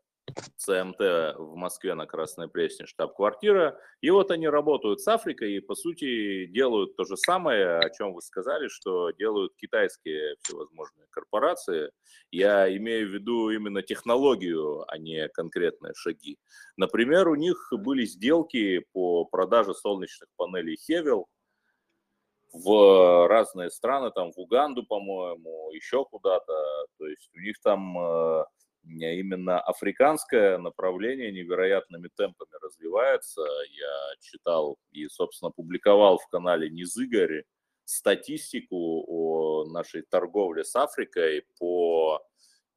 [0.57, 1.01] ЦМТ
[1.37, 3.79] в Москве на Красной Пресне, штаб-квартира.
[4.01, 8.15] И вот они работают с Африкой и, по сути, делают то же самое, о чем
[8.15, 11.91] вы сказали, что делают китайские всевозможные корпорации.
[12.31, 16.39] Я имею в виду именно технологию, а не конкретные шаги.
[16.77, 21.29] Например, у них были сделки по продаже солнечных панелей Хевел
[22.53, 26.53] в разные страны, там в Уганду, по-моему, еще куда-то.
[26.99, 28.45] То есть у них там э,
[28.85, 33.43] именно африканское направление невероятными темпами развивается.
[33.43, 37.45] Я читал и, собственно, публиковал в канале Низыгорь
[37.85, 42.21] статистику о нашей торговле с Африкой по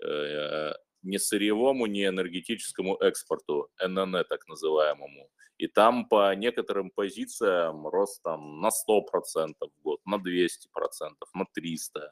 [0.04, 5.30] э, не сырьевому, не энергетическому экспорту, ННЭ так называемому.
[5.58, 10.50] И там по некоторым позициям рост там на 100% в год, на 200%,
[11.34, 12.10] на 300%.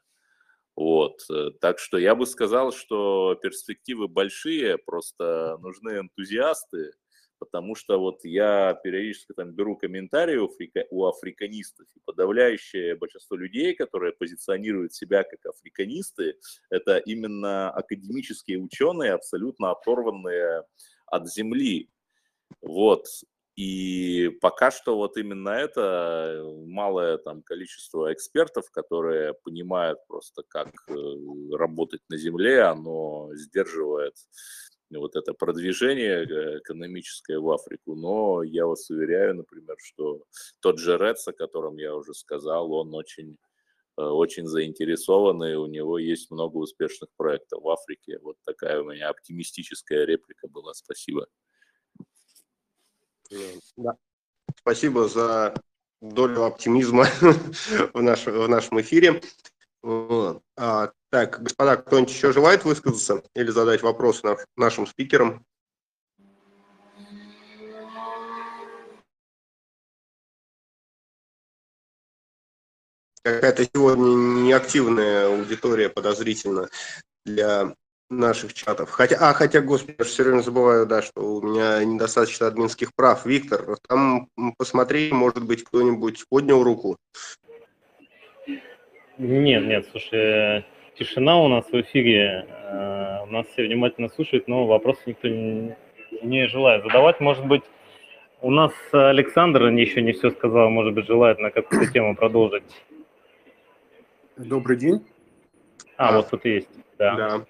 [0.76, 1.20] Вот.
[1.30, 6.92] Э, так что я бы сказал, что перспективы большие, просто нужны энтузиасты,
[7.38, 13.36] потому что вот я периодически там беру комментарии у, африка, у африканистов, и подавляющее большинство
[13.36, 16.38] людей, которые позиционируют себя как африканисты,
[16.70, 20.64] это именно академические ученые, абсолютно оторванные
[21.06, 21.90] от земли.
[22.62, 23.06] Вот.
[23.56, 30.70] И пока что вот именно это э, малое там количество экспертов, которые понимают просто, как
[30.88, 30.94] э,
[31.52, 34.16] работать на Земле, оно сдерживает
[34.90, 37.94] вот это продвижение э, экономическое в Африку.
[37.94, 40.24] Но я вас уверяю, например, что
[40.60, 43.36] тот же Рец, о котором я уже сказал, он очень
[43.96, 48.18] очень заинтересован, и у него есть много успешных проектов в Африке.
[48.22, 50.74] Вот такая у меня оптимистическая реплика была.
[50.74, 51.28] Спасибо.
[53.76, 53.96] Да.
[54.60, 55.54] Спасибо за
[56.00, 57.04] долю оптимизма
[57.94, 59.22] в, наш, в нашем эфире.
[59.82, 65.44] А, так, господа, кто-нибудь еще желает высказаться или задать вопросы нашим спикерам?
[73.22, 76.68] Какая-то сегодня неактивная аудитория подозрительно
[77.24, 77.74] для
[78.10, 78.90] наших чатов.
[78.90, 83.24] Хотя, а, хотя, господи, я все время забываю, да, что у меня недостаточно админских прав.
[83.26, 84.28] Виктор, там
[84.58, 86.96] посмотри, может быть, кто-нибудь поднял руку.
[89.16, 90.66] Нет, нет, слушай,
[90.98, 95.76] тишина у нас в эфире, э, у нас все внимательно слушают, но вопросы никто не,
[96.22, 97.20] не желает задавать.
[97.20, 97.62] Может быть,
[98.40, 102.64] у нас Александр еще не все сказал, может быть, желает на какую-то тему продолжить.
[104.36, 105.06] Добрый день.
[105.96, 107.14] А, а вот тут есть, да.
[107.14, 107.46] да.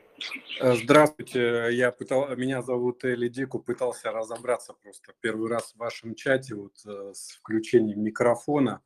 [0.60, 6.14] Э, здравствуйте, я пытал, меня зовут Эли Дику, пытался разобраться просто первый раз в вашем
[6.14, 8.80] чате вот э, с включением микрофона,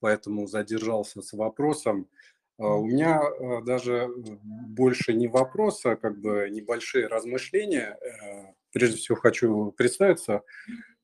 [0.00, 2.08] поэтому задержался с вопросом.
[2.58, 3.20] Э, у меня
[3.62, 7.98] даже больше не вопрос, а как бы небольшие размышления.
[8.72, 10.42] Прежде всего хочу представиться.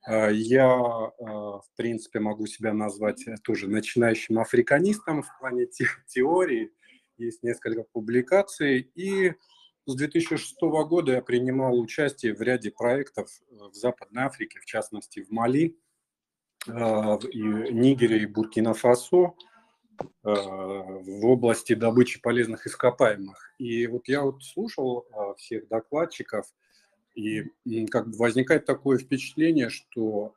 [0.06, 5.66] Я, в принципе, могу себя назвать тоже начинающим африканистом в плане
[6.06, 6.72] теории.
[7.18, 8.90] Есть несколько публикаций.
[8.94, 9.34] И
[9.86, 15.20] с 2006 года я принимал участие в ряде проектов э, в Западной Африке, в частности
[15.20, 15.76] в Мали,
[16.66, 19.32] э, в Нигере и Буркина-Фасо
[20.00, 23.54] э, в области добычи полезных ископаемых.
[23.58, 25.06] И вот я вот слушал
[25.38, 26.46] всех докладчиков,
[27.14, 27.44] и
[27.90, 30.34] как бы возникает такое впечатление, что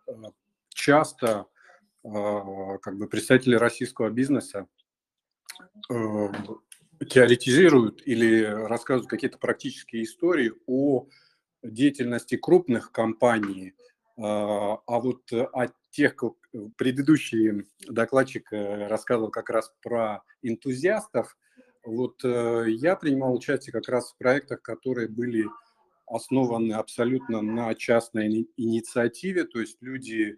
[0.69, 1.45] часто
[2.01, 4.67] как бы представители российского бизнеса
[7.09, 11.07] теоретизируют или рассказывают какие-то практические истории о
[11.63, 13.73] деятельности крупных компаний,
[14.17, 16.33] а, а вот о тех, как
[16.77, 21.37] предыдущий докладчик э, рассказывал как раз про энтузиастов,
[21.83, 25.45] вот э, я принимал участие как раз в проектах, которые были
[26.07, 30.37] основаны абсолютно на частной инициативе, то есть люди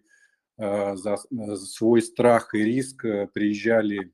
[0.57, 1.17] э, за
[1.57, 3.01] свой страх и риск
[3.33, 4.11] приезжали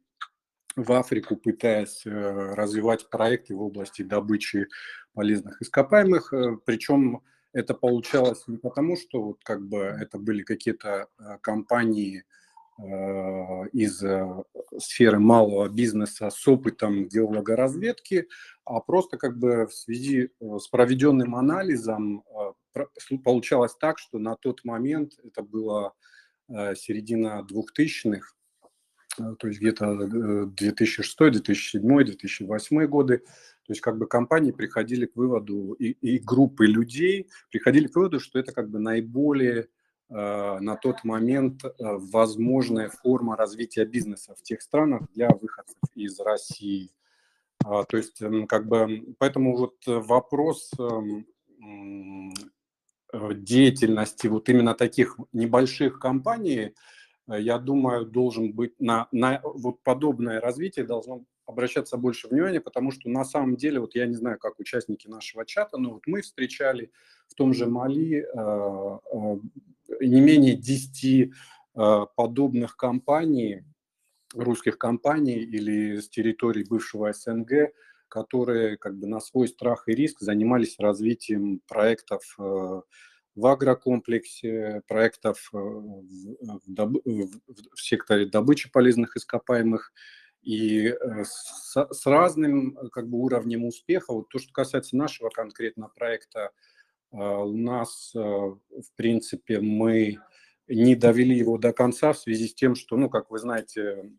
[0.83, 4.67] в Африку, пытаясь э, развивать проекты в области добычи
[5.13, 6.33] полезных ископаемых.
[6.33, 7.21] Э, Причем
[7.53, 12.23] это получалось не потому, что вот как бы это были какие-то э, компании
[13.73, 14.01] из
[14.77, 18.29] сферы малого бизнеса с опытом геологоразведки,
[18.63, 22.23] а просто как бы в связи с проведенным анализом
[23.25, 25.93] получалось так, что на тот момент, это было
[26.47, 28.38] середина 2000-х, Э,
[29.17, 30.07] то есть где-то
[30.47, 33.17] 2006, 2007, 2008 годы.
[33.17, 38.19] То есть как бы компании приходили к выводу, и, и группы людей приходили к выводу,
[38.19, 39.67] что это как бы наиболее
[40.09, 46.19] э, на тот момент э, возможная форма развития бизнеса в тех странах для выходцев из
[46.19, 46.89] России.
[47.63, 51.25] А, то есть э, как бы поэтому вот вопрос эм,
[53.13, 56.73] э, деятельности вот именно таких небольших компаний, э,
[57.37, 63.09] я думаю, должен быть на, на вот подобное развитие должно обращаться больше внимания, потому что
[63.09, 66.91] на самом деле, вот я не знаю, как участники нашего чата, но вот мы встречали
[67.27, 71.31] в том же Мали э, э, не менее 10
[71.75, 73.63] э, подобных компаний,
[74.35, 77.73] русских компаний или с территории бывшего СНГ,
[78.09, 82.81] которые как бы на свой страх и риск занимались развитием проектов э,
[83.39, 87.29] в агрокомплексе, проектов э, в, в,
[87.73, 89.93] в секторе добычи полезных ископаемых
[90.41, 94.13] и э, с, с разным как бы уровнем успеха.
[94.13, 96.51] Вот то, что касается нашего конкретно проекта,
[97.11, 98.59] у нас, в
[98.95, 100.19] принципе, мы
[100.67, 104.11] не довели его до конца в связи с тем, что, ну, как вы знаете,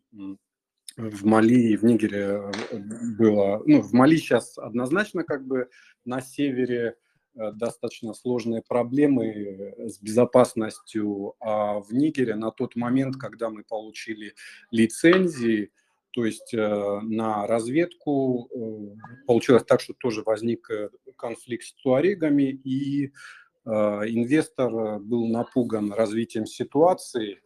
[0.97, 2.77] в Мали и в Нигере э,
[3.17, 5.69] было, ну, в Мали сейчас однозначно как бы
[6.05, 6.95] на севере э,
[7.33, 14.33] достаточно сложные проблемы э, с безопасностью, а в Нигере на тот момент, когда мы получили
[14.71, 15.71] лицензии,
[16.13, 18.49] то есть на разведку
[19.27, 20.69] получилось так, что тоже возник
[21.15, 23.13] конфликт с туарегами, и
[23.63, 27.39] инвестор был напуган развитием ситуации,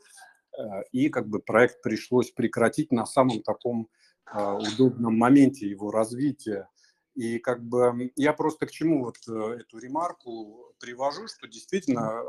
[0.57, 3.89] Э, и как бы проект пришлось прекратить на самом таком
[4.31, 6.69] э, удобном моменте его развития.
[7.15, 12.23] И как бы я просто к чему вот э, эту ремарку привожу, что действительно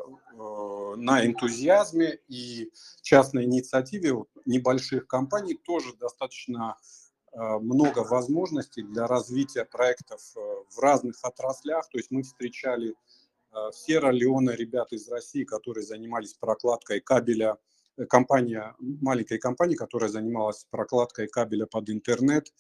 [0.96, 2.70] на энтузиазме и
[3.02, 6.76] частной инициативе вот небольших компаний тоже достаточно
[7.34, 11.86] много возможностей для развития проектов в разных отраслях.
[11.90, 12.94] То есть мы встречали
[13.50, 17.58] в Сьерра-Леоне ребят из России, которые занимались прокладкой кабеля
[18.04, 22.52] компания, маленькая компания, которая занималась прокладкой кабеля под интернет, э,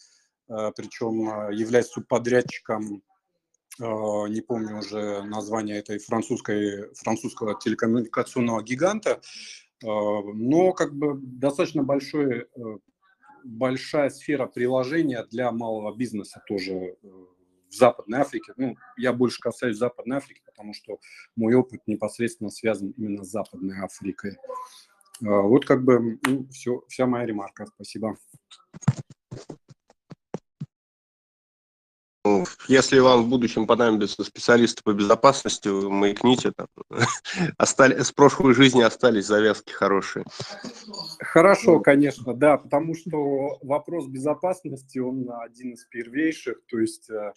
[0.48, 3.02] причем э, являясь субподрядчиком,
[3.80, 9.20] э, не помню уже название этой французской, французского телекоммуникационного гиганта,
[9.82, 12.48] но как бы достаточно большой,
[13.44, 18.52] большая сфера приложения для малого бизнеса тоже в Западной Африке.
[18.56, 20.98] Ну, я больше касаюсь Западной Африки, потому что
[21.36, 24.36] мой опыт непосредственно связан именно с Западной Африкой.
[25.22, 27.66] А, вот как бы ну, все, вся моя ремарка.
[27.66, 28.16] Спасибо.
[32.68, 36.68] Если вам в будущем понадобятся специалисты по безопасности, маякните там.
[37.58, 40.24] С прошлой жизни остались завязки хорошие.
[41.20, 46.64] Хорошо, конечно, да, потому что вопрос безопасности, он один из первейших.
[46.66, 47.32] То есть, э,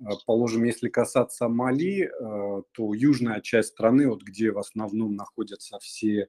[0.00, 5.78] э, положим, если касаться Мали, э, то южная часть страны, вот где в основном находятся
[5.80, 6.28] все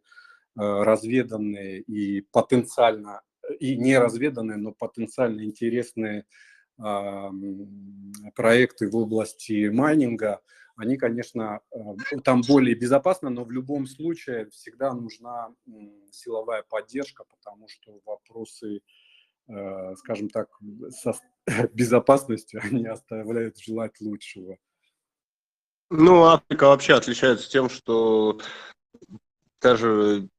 [0.55, 3.21] разведанные и потенциально,
[3.59, 6.25] и неразведанные, но потенциально интересные
[8.35, 10.41] проекты в области майнинга,
[10.79, 11.77] они, конечно, э,
[12.23, 15.53] там более безопасно, но в любом случае всегда нужна
[16.09, 18.79] силовая поддержка, потому что вопросы,
[19.49, 20.47] э, скажем так,
[20.91, 21.15] со
[21.73, 24.57] безопасностью, они оставляют желать лучшего.
[25.89, 28.39] Ну, Африка вообще отличается тем, что
[29.59, 30.29] даже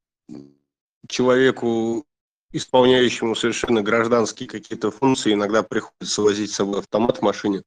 [1.06, 2.06] человеку,
[2.52, 7.62] исполняющему совершенно гражданские какие-то функции, иногда приходится возить с собой автомат в машине.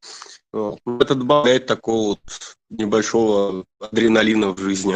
[0.52, 0.80] Вот.
[0.86, 2.20] Ну, это добавляет такого вот
[2.70, 4.96] небольшого адреналина в жизни.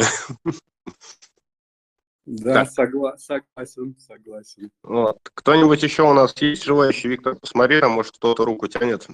[2.26, 2.68] Да, так.
[2.68, 4.70] согла- согласен, согласен.
[4.82, 5.18] Вот.
[5.22, 7.08] Кто-нибудь еще у нас есть желающий?
[7.08, 9.08] Виктор, посмотри, а может кто-то руку тянет.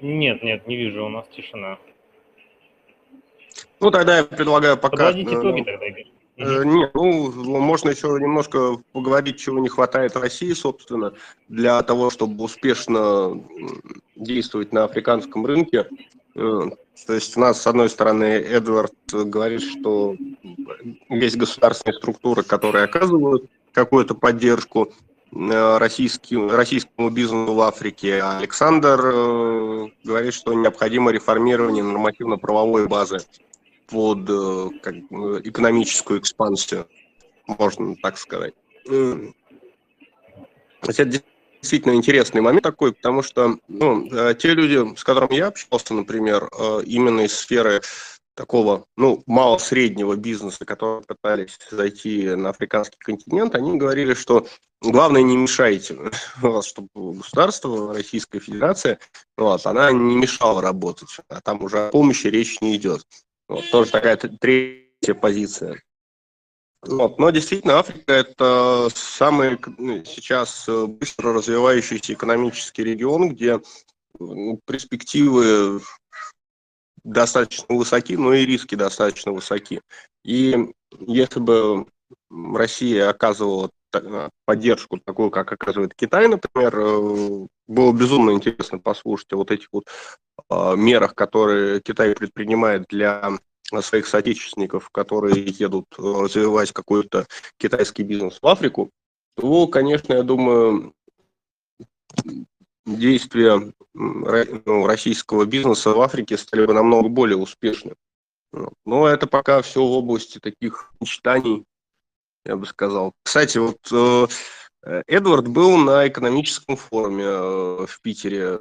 [0.00, 1.78] Нет, нет, не вижу, у нас тишина.
[3.80, 5.06] Ну, тогда я предлагаю пока...
[5.06, 6.06] Подводите итоги ну, тогда, Игорь.
[6.36, 11.12] Э, нет, ну, можно еще немножко поговорить, чего не хватает России, собственно,
[11.48, 13.42] для того, чтобы успешно
[14.16, 15.88] действовать на африканском рынке.
[16.34, 16.70] Э,
[17.06, 20.16] то есть у нас, с одной стороны, Эдвард говорит, что
[21.08, 28.22] есть государственные структуры, которые оказывают какую-то поддержку э, российским, российскому бизнесу в Африке.
[28.22, 33.18] Александр говорит, что необходимо реформирование нормативно-правовой базы
[33.92, 34.94] под э, как,
[35.46, 36.86] экономическую экспансию,
[37.46, 38.54] можно так сказать.
[40.82, 41.04] Это
[41.60, 46.48] действительно интересный момент такой, потому что ну, э, те люди, с которыми я общался, например,
[46.58, 47.82] э, именно из сферы
[48.34, 54.46] такого, ну, мало-среднего бизнеса, которые пытались зайти на африканский континент, они говорили, что
[54.80, 55.96] главное не мешайте,
[56.40, 58.98] вот, чтобы государство, Российская Федерация,
[59.36, 63.06] вот, она не мешала работать, а там уже о помощи речь не идет.
[63.48, 65.82] Вот, тоже такая третья позиция.
[66.82, 67.18] Вот.
[67.18, 73.60] Но действительно, Африка– это самый ну, сейчас быстро развивающийся экономический регион, где
[74.18, 75.80] ну, перспективы
[77.04, 79.80] достаточно высоки, но и риски достаточно высоки.
[80.24, 81.86] И если бы
[82.30, 83.70] Россия оказывала
[84.46, 89.84] поддержку такую, как оказывает Китай, например, э, было безумно интересно послушать о вот этих вот
[90.48, 93.32] а, мерах, которые Китай предпринимает для
[93.80, 97.26] своих соотечественников, которые едут э, развивать какой-то
[97.58, 98.90] китайский бизнес в Африку,
[99.36, 100.94] то, конечно, я думаю,
[102.86, 107.94] действия ну, российского бизнеса в Африке стали бы намного более успешны.
[108.84, 111.64] Но это пока все в области таких мечтаний,
[112.44, 113.14] я бы сказал.
[113.22, 114.26] Кстати, вот э,
[115.06, 118.58] Эдвард был на экономическом форуме э, в Питере.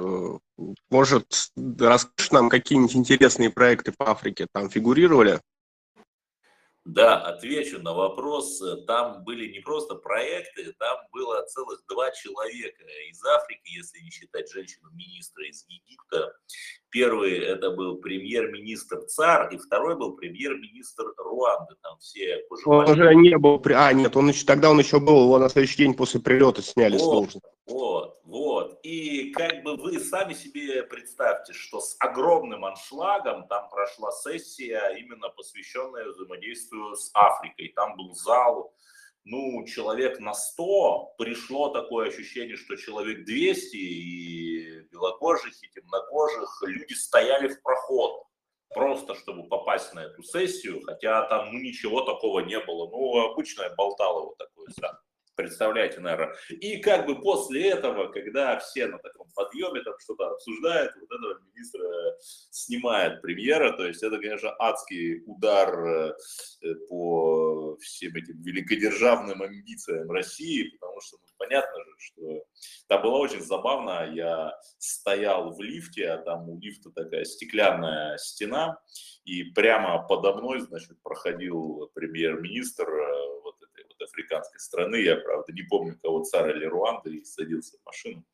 [0.89, 5.41] Может, расскажешь нам какие-нибудь интересные проекты по Африке там фигурировали?
[6.83, 8.61] Да, отвечу на вопрос.
[8.87, 14.51] Там были не просто проекты, там было целых два человека из Африки, если не считать
[14.51, 16.35] женщину-министра из Египта.
[16.91, 21.75] Первый это был премьер-министр ЦАР, и второй был премьер-министр Руанды.
[21.81, 22.89] Там все пожелали.
[22.89, 25.77] Он уже не был, а нет, он еще, тогда он еще был, его на следующий
[25.77, 27.49] день после прилета сняли вот, с должности.
[27.67, 28.79] Вот, вот.
[28.83, 35.29] И как бы вы сами себе представьте, что с огромным аншлагом там прошла сессия, именно
[35.29, 37.71] посвященная взаимодействию с Африкой.
[37.73, 38.73] Там был зал,
[39.23, 46.93] ну, человек на 100, пришло такое ощущение, что человек 200, и белокожих, и темнокожих, люди
[46.93, 48.23] стояли в проход
[48.73, 52.89] просто чтобы попасть на эту сессию, хотя там ну, ничего такого не было.
[52.89, 55.10] Ну, обычное болтало вот такое самое
[55.41, 56.35] представляете, наверное.
[56.49, 61.39] И как бы после этого, когда все на таком подъеме там что-то обсуждают, вот этого
[61.39, 61.83] министра
[62.49, 66.13] снимает премьера, то есть это, конечно, адский удар э,
[66.89, 72.43] по всем этим великодержавным амбициям России, потому что ну, понятно же, что
[72.87, 78.79] там было очень забавно, я стоял в лифте, а там у лифта такая стеклянная стена,
[79.25, 83.40] и прямо подо мной, значит, проходил премьер-министр э,
[84.01, 88.25] африканской страны, я, правда, не помню, кого царь или Руанда, и садился в машину.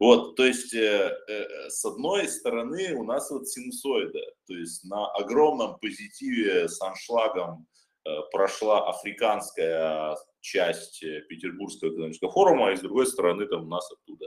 [0.00, 5.06] Вот, то есть, э, э, с одной стороны, у нас вот синусоида, то есть на
[5.12, 7.66] огромном позитиве с аншлагом
[8.04, 14.26] э, прошла африканская часть Петербургского экономического форума, и с другой стороны, там нас оттуда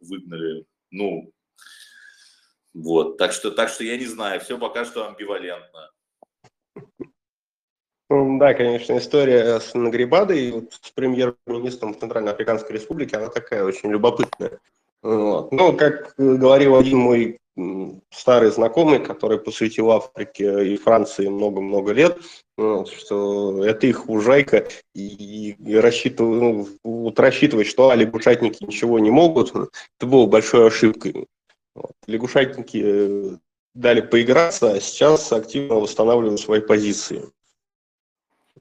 [0.00, 1.32] выгнали, ну,
[2.74, 5.90] вот, так что, так что я не знаю, все пока что амбивалентно.
[8.10, 14.58] Да, конечно, история с Нагрибадой, вот, с премьер-министром Центральноафриканской Республики, она такая очень любопытная.
[15.02, 15.52] Вот.
[15.52, 17.38] Ну, как говорил один мой
[18.10, 22.18] старый знакомый, который посвятил Африке и Франции много-много лет,
[22.56, 28.98] вот, что это их ужайка, и, и рассчитывать, ну, вот рассчитывать, что а, лягушатники ничего
[28.98, 31.26] не могут, это было большой ошибкой.
[31.74, 31.92] Вот.
[32.06, 33.36] Лягушатники э,
[33.74, 37.24] дали поиграться, а сейчас активно восстанавливают свои позиции.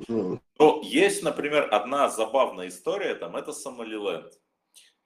[0.08, 4.34] Ну, есть, например, одна забавная история, там, это Сомалиленд.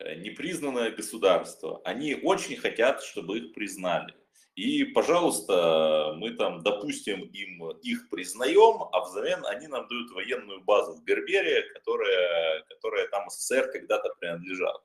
[0.04, 1.82] Э, непризнанное государство.
[1.84, 4.14] Они очень хотят, чтобы их признали.
[4.56, 10.94] И, пожалуйста, мы там, допустим, им их признаем, а взамен они нам дают военную базу
[10.94, 14.82] в Бербере, которая, которая там СССР когда-то принадлежала.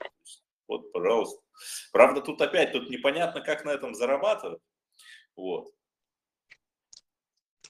[0.69, 1.43] Вот, пожалуйста.
[1.93, 4.63] Правда, тут опять, тут непонятно, как на этом зарабатывать.
[5.35, 5.73] Вот.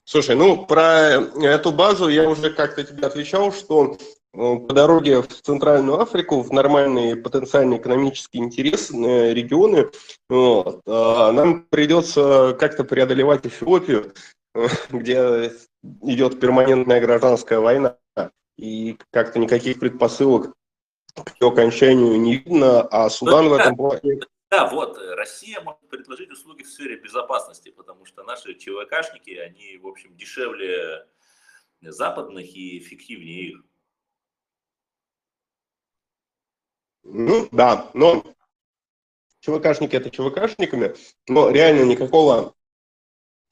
[0.09, 3.97] Слушай, ну про эту базу я уже как-то тебе отвечал, что
[4.33, 9.89] э, по дороге в Центральную Африку, в нормальные потенциально экономически интересные регионы,
[10.29, 14.13] вот, а нам придется как-то преодолевать Эфиопию,
[14.55, 15.51] э, где
[16.03, 17.97] идет перманентная гражданская война,
[18.57, 20.53] и как-то никаких предпосылок
[21.15, 25.87] к ее окончанию не видно, а Судан в этом плане да, вот, э, Россия может
[25.89, 31.07] предложить услуги в сфере безопасности, потому что наши ЧВКшники, они, в общем, дешевле
[31.81, 33.63] западных и эффективнее их.
[37.03, 38.23] Ну, да, но
[39.39, 40.95] ЧВКшники это ЧВКшниками,
[41.27, 42.53] но реально никакого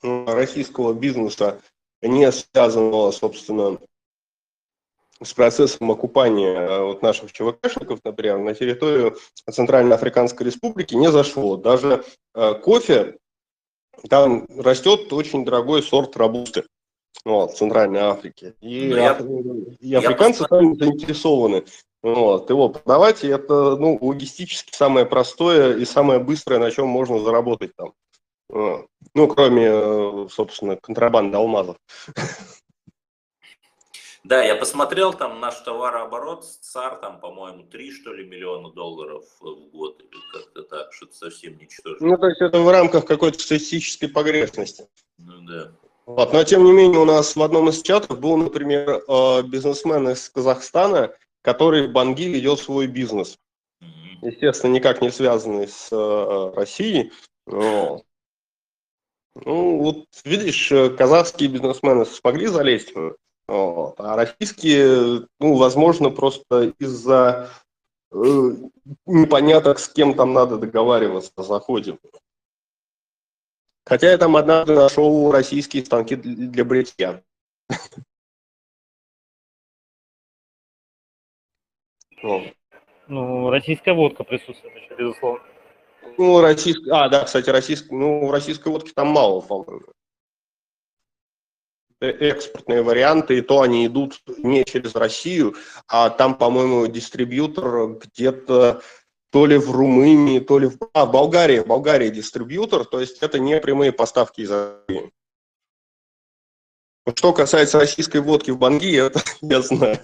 [0.01, 1.61] российского бизнеса
[2.01, 3.79] не связанного, собственно,
[5.21, 9.17] с процессом оккупания э, вот наших ЧВКшников, например, на территорию
[9.49, 11.55] Центральноафриканской Республики не зашло.
[11.57, 13.17] Даже э, кофе
[14.09, 16.65] Там растет очень дорогой сорт рабусты
[17.23, 18.55] вот, в Центральной Африке.
[18.61, 19.21] И, Ну, я- аф-
[19.79, 21.63] и африканцы сами заинтересованы.
[22.03, 27.19] Вот, его продавать, и это ну, логистически самое простое и самое быстрое, на чем можно
[27.19, 27.93] заработать там.
[28.49, 28.85] Вот.
[29.15, 31.77] Ну, кроме, э, собственно, контрабанды алмазов.
[34.25, 39.69] Да, я посмотрел, там наш товарооборот, ЦАР, там, по-моему, 3, что ли, миллиона долларов в
[39.69, 42.07] год, или как-то так, что-то совсем ничтожно.
[42.07, 44.87] Ну, то есть это в рамках какой-то статистической погрешности.
[45.19, 45.71] Ну да.
[46.07, 46.33] Вот.
[46.33, 50.27] Но тем не менее у нас в одном из чатов был, например, э, бизнесмен из
[50.29, 53.37] Казахстана, который в Банги ведет свой бизнес.
[54.23, 57.11] Естественно, никак не связанный с э, Россией.
[57.45, 58.01] Но,
[59.35, 62.91] Ну, вот видишь, э, казахские бизнесмены смогли залезть,
[63.47, 67.49] вот, а российские, ну, возможно, просто из-за
[68.11, 68.17] э,
[69.05, 71.99] непоняток, с кем там надо договариваться, заходим.
[73.85, 77.21] Хотя я там однажды нашел российские станки для бритья.
[82.23, 82.43] Вот.
[83.07, 85.43] Ну, российская водка присутствует еще, безусловно.
[86.17, 89.85] Ну, российская, а, да, кстати, российск, ну, российской водки там мало, по-моему.
[92.01, 95.55] Э, Экспортные варианты, и то они идут не через Россию,
[95.87, 98.81] а там, по-моему, дистрибьютор где-то
[99.31, 103.21] то ли в Румынии, то ли в, а, в Болгарии, в Болгарии дистрибьютор, то есть
[103.21, 105.11] это не прямые поставки из России.
[107.15, 109.99] Что касается российской водки в Банги, это я знаю.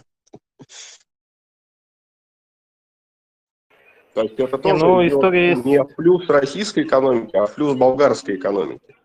[4.13, 8.95] То есть это тоже ну, идет история не плюс российской экономики, а плюс болгарской экономики.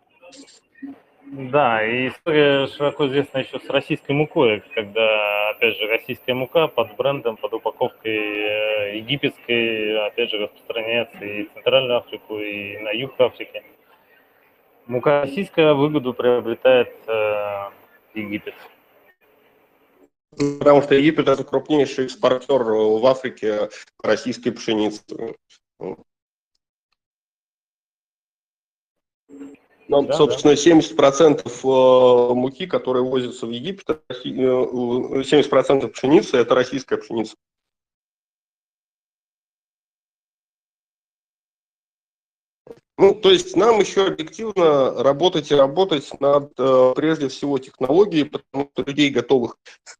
[1.29, 6.95] Да, и история широко известна еще с российской мукой, когда, опять же, российская мука под
[6.95, 13.19] брендом, под упаковкой э, египетской, опять же, распространяется и в Центральную Африку, и на юг
[13.19, 13.61] Африки.
[14.85, 17.71] Мука российская выгоду приобретает э,
[18.13, 18.55] Египет.
[20.31, 23.69] Потому что Египет это крупнейший экспортер в Африке
[24.01, 25.35] российской пшеницы.
[29.89, 36.37] Ну, Да, собственно, 70% э, муки, которые возятся в Египет, это Росси- э, 70% пшеницы–
[36.37, 37.35] это российская пшеница.
[42.97, 48.69] Ну, то есть нам еще объективно работать и работать над, э, прежде всего, технологией, потому
[48.73, 49.57] что людей, готовых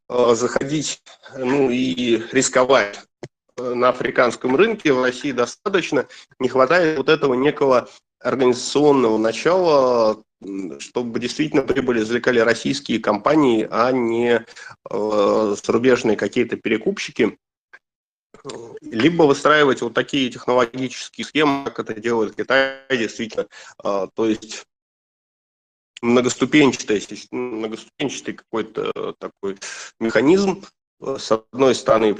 [0.08, 1.00] заходить
[1.36, 3.00] ну, и рисковать
[3.56, 6.08] на африканском рынке в России достаточно.
[6.38, 7.88] Не хватает вот этого некого
[8.20, 10.22] организационного начала,
[10.78, 14.44] чтобы действительно прибыль извлекали российские компании, а не
[14.90, 17.38] э, зарубежные какие-то перекупщики.
[18.82, 23.46] Либо выстраивать вот такие технологические схемы, как это делает Китай, действительно.
[23.82, 24.64] А, То есть
[26.00, 29.58] многоступенчатый, многоступенчатый какой-то э, такой
[29.98, 30.64] механизм.
[31.00, 32.16] Э, С одной стороны,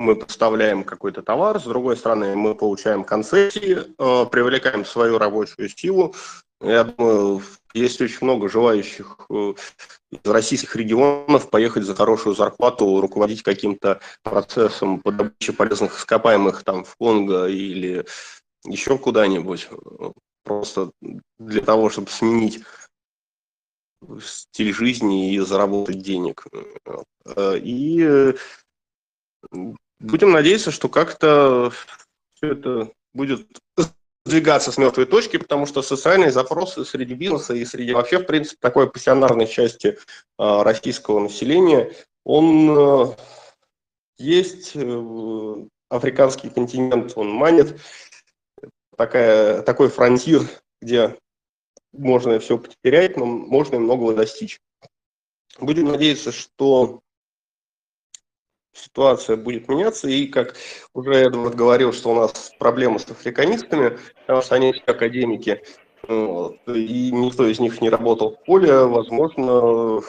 [0.00, 6.14] мы поставляем какой-то товар, с другой стороны, мы получаем концессии, э, привлекаем свою рабочую силу.
[6.62, 7.42] Я думаю,
[7.74, 9.54] есть очень много желающих э,
[10.10, 16.84] из российских регионов поехать за хорошую зарплату, руководить каким-то процессом по добыче полезных ископаемых там
[16.84, 18.06] в Конго или
[18.64, 19.68] еще куда-нибудь,
[20.44, 20.92] просто
[21.38, 22.64] для того, чтобы сменить
[24.22, 26.46] стиль жизни и заработать денег.
[27.26, 28.34] Э, И
[30.00, 31.72] будем надеяться, что как-то
[32.34, 33.46] все это будет
[34.24, 38.58] двигаться с мертвой точки, потому что социальные запросы среди бизнеса и среди вообще, в принципе,
[38.60, 39.98] такой пассионарной части
[40.38, 41.92] а, российского населения,
[42.24, 43.06] он э,
[44.18, 47.80] есть, э, африканский континент, он манит,
[48.96, 50.42] такая, такой фронтир,
[50.82, 51.16] где
[51.92, 54.60] можно все потерять, но можно и многого достичь.
[55.58, 57.00] Будем надеяться, что
[58.72, 60.56] ситуация будет меняться, и как
[60.94, 65.62] уже Эдвард говорил, что у нас проблемы с африканистами, потому что они все академики,
[66.06, 70.02] вот, и никто из них не работал в поле, возможно,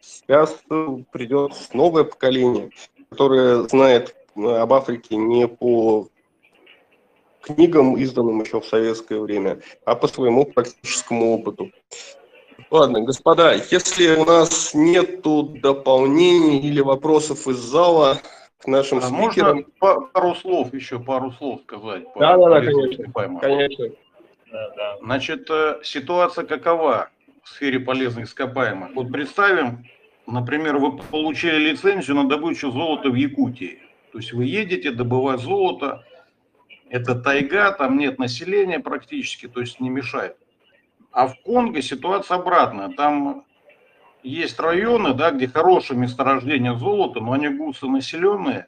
[0.00, 0.58] сейчас
[1.12, 2.70] придет новое поколение,
[3.10, 6.08] которое знает об Африке не по
[7.40, 11.70] книгам, изданным еще в советское время, а по своему практическому опыту.
[12.70, 18.18] Ладно, господа, если у нас нету дополнений или вопросов из зала
[18.58, 22.04] к нашим А спикерам, можно па- пару слов еще, пару слов сказать?
[22.12, 23.40] по Да, да, да, полезным конечно.
[23.40, 23.86] конечно,
[24.50, 24.96] Да, да.
[25.00, 27.10] Значит, э, ситуация какова
[27.42, 28.94] в сфере полезных ископаемых?
[28.94, 29.84] Вот представим,
[30.26, 33.80] например, вы получили лицензию на добычу золота в Якутии.
[34.12, 36.04] То есть вы едете добывать золото,
[36.90, 40.36] это тайга, там нет населения практически, то есть не мешает.
[41.12, 42.90] А в Конго ситуация обратная.
[42.90, 43.44] Там
[44.22, 48.66] есть районы, да, где хорошее месторождение золота, но они густо-населенные.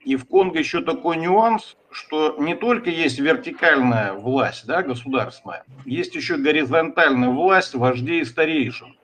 [0.00, 6.14] И в Конго еще такой нюанс, что не только есть вертикальная власть да, государственная, есть
[6.14, 8.96] еще горизонтальная власть вождей и старейшин.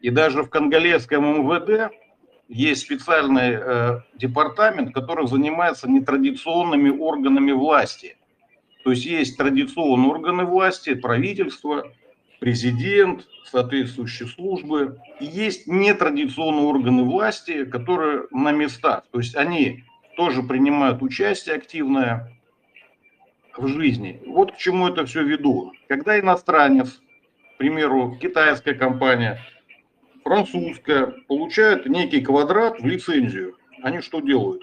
[0.00, 1.92] И даже в конголезском МВД
[2.48, 8.17] есть специальный э, департамент, который занимается нетрадиционными органами власти.
[8.84, 11.92] То есть есть традиционные органы власти, правительство,
[12.40, 14.98] президент, соответствующие службы.
[15.20, 19.04] И есть нетрадиционные органы власти, которые на местах.
[19.10, 19.84] То есть они
[20.16, 22.32] тоже принимают участие активное
[23.56, 24.20] в жизни.
[24.26, 25.72] Вот к чему это все веду.
[25.88, 27.00] Когда иностранец,
[27.54, 29.40] к примеру, китайская компания,
[30.22, 34.62] французская, получает некий квадрат в лицензию, они что делают?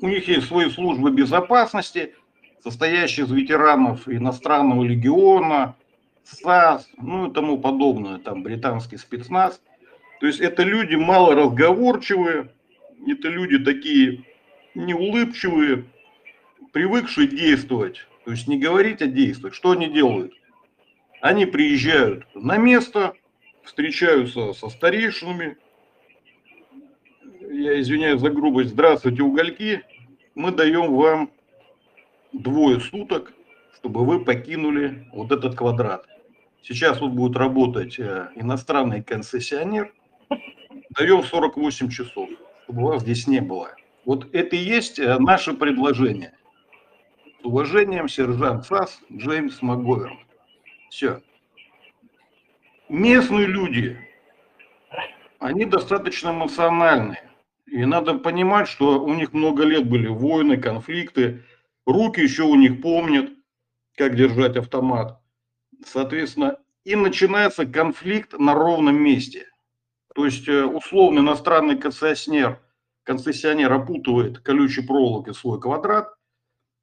[0.00, 2.14] У них есть свои службы безопасности,
[2.62, 5.76] состоящие из ветеранов иностранного легиона,
[6.24, 9.60] САС, ну и тому подобное, там британский спецназ.
[10.20, 12.50] То есть это люди малоразговорчивые,
[13.06, 14.24] это люди такие
[14.74, 15.84] неулыбчивые,
[16.72, 18.06] привыкшие действовать.
[18.24, 19.54] То есть не говорить, а действовать.
[19.54, 20.34] Что они делают?
[21.20, 23.14] Они приезжают на место,
[23.64, 25.56] встречаются со старейшинами.
[27.50, 28.70] Я извиняюсь за грубость.
[28.70, 29.82] Здравствуйте, угольки.
[30.34, 31.30] Мы даем вам
[32.32, 33.32] двое суток,
[33.74, 36.06] чтобы вы покинули вот этот квадрат.
[36.62, 39.92] Сейчас вот будет работать э, иностранный концессионер.
[40.90, 42.28] Даем 48 часов,
[42.64, 43.70] чтобы вас здесь не было.
[44.04, 46.32] Вот это и есть э, наше предложение.
[47.40, 50.12] С уважением, сержант САС Джеймс МакГовер.
[50.90, 51.22] Все.
[52.88, 53.98] Местные люди,
[55.38, 57.22] они достаточно эмоциональные.
[57.66, 61.44] И надо понимать, что у них много лет были войны, конфликты.
[61.88, 63.30] Руки еще у них помнят,
[63.96, 65.22] как держать автомат.
[65.86, 69.46] Соответственно, и начинается конфликт на ровном месте.
[70.14, 72.60] То есть э, условно иностранный концессионер,
[73.04, 76.12] концессионер опутывает колючей проволокой свой квадрат,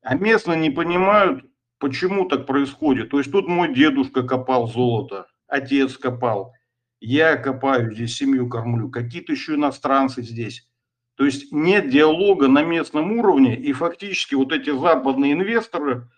[0.02, 1.46] а местные не понимают,
[1.78, 3.12] почему так происходит.
[3.12, 6.56] То есть тут мой дедушка копал золото, отец копал,
[7.00, 10.68] я копаю здесь, семью кормлю, какие-то еще иностранцы здесь.
[11.16, 16.10] То есть нет диалога на местном уровне, и фактически вот эти западные инвесторы,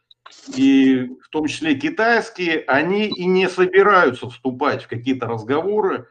[0.56, 6.08] и в том числе китайские, они и не собираются вступать в какие-то разговоры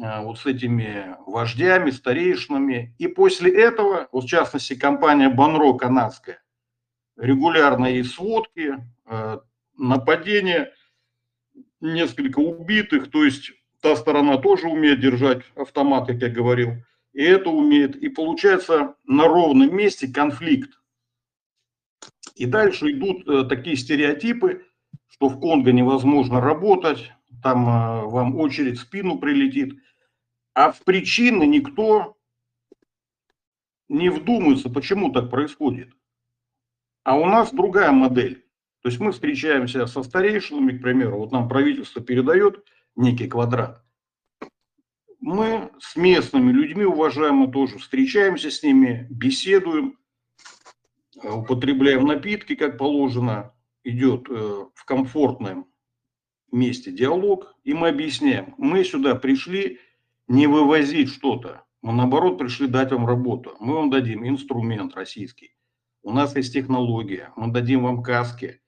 [0.00, 2.94] а, вот с этими вождями, старейшинами.
[2.98, 6.42] И после этого, вот в частности компания Банро канадская,
[7.16, 9.40] регулярно есть сводки, а,
[9.76, 10.72] нападения,
[11.80, 16.76] несколько убитых, то есть та сторона тоже умеет держать автомат, как я говорил,
[17.12, 17.96] и это умеет.
[17.96, 20.70] И получается на ровном месте конфликт.
[22.34, 24.66] И дальше идут э, такие стереотипы,
[25.08, 27.12] что в Конго невозможно работать,
[27.42, 29.78] там э, вам очередь в спину прилетит.
[30.54, 32.16] А в причины никто
[33.88, 35.92] не вдумается, почему так происходит.
[37.04, 38.46] А у нас другая модель.
[38.82, 42.64] То есть мы встречаемся со старейшинами, к примеру, вот нам правительство передает
[42.96, 43.81] некий квадрат.
[45.22, 49.96] Мы с местными людьми, уважаемо, тоже встречаемся с ними, беседуем,
[51.22, 53.54] э, употребляем напитки, как положено,
[53.84, 55.68] идет э, в комфортном
[56.50, 59.78] месте диалог, и мы объясняем, мы сюда пришли
[60.26, 65.54] не вывозить что-то, мы наоборот пришли дать вам работу, мы вам дадим инструмент российский,
[66.02, 68.60] у нас есть технология, мы дадим вам каски,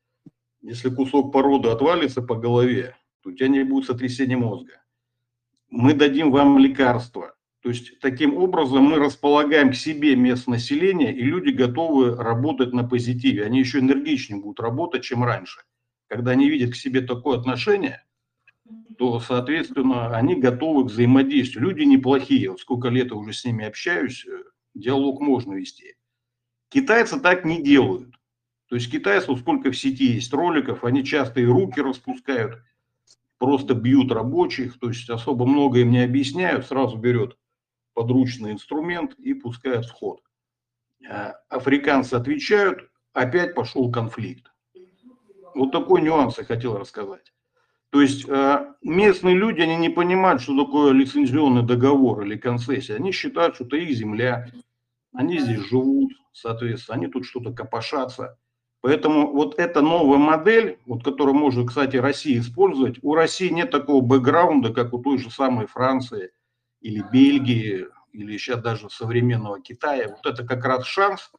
[0.62, 4.84] если кусок породы отвалится по голове, то у тебя не будет сотрясения мозга.
[5.70, 7.34] Мы дадим вам лекарства.
[7.62, 12.84] То есть таким образом мы располагаем к себе местное население, и люди готовы работать на
[12.84, 13.46] позитиве.
[13.46, 15.62] Они еще энергичнее будут работать, чем раньше.
[16.08, 18.04] Когда они видят к себе такое отношение,
[18.98, 21.64] то, соответственно, они готовы к взаимодействию.
[21.68, 22.50] Люди неплохие.
[22.50, 24.42] Вот сколько лет я уже с ними общаюсь, э,
[24.74, 25.96] диалог можно вести.
[26.68, 28.14] Китайцы так не делают.
[28.68, 32.62] То есть китайцев сколько в сети есть роликов, они часто и руки распускают,
[33.44, 37.36] просто бьют рабочих, то есть особо много им не объясняют, сразу берет
[37.92, 40.22] подручный инструмент и пускает в ход.
[41.06, 44.50] А африканцы отвечают, опять пошел конфликт.
[45.54, 47.34] Вот такой нюанс я хотел рассказать.
[47.90, 52.96] То есть а, местные люди, они не понимают, что такое лицензионный договор или концессия.
[52.96, 54.48] Они считают, что это их земля,
[55.12, 58.38] они здесь живут, соответственно, они тут что-то копошатся.
[58.85, 64.02] Поэтому вот эта новая модель, вот, которую может, кстати, Россия использовать, у России нет такого
[64.02, 66.32] бэкграунда, как у той же самой Франции
[66.82, 70.09] или Бельгии, или сейчас даже современного Китая.
[70.09, 71.32] Вот это как раз шанс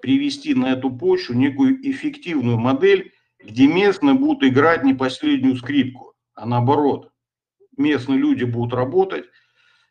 [0.00, 6.46] привести на эту почву некую эффективную модель, где местные будут играть не последнюю скрипку, а
[6.46, 7.12] наоборот.
[7.76, 9.26] Местные люди будут работать,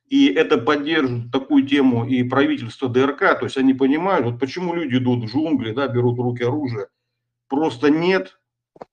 [0.07, 4.97] и это поддержит такую тему и правительство ДРК, то есть они понимают, вот почему люди
[4.97, 6.87] идут в джунгли, да, берут в руки оружие.
[7.49, 8.39] Просто нет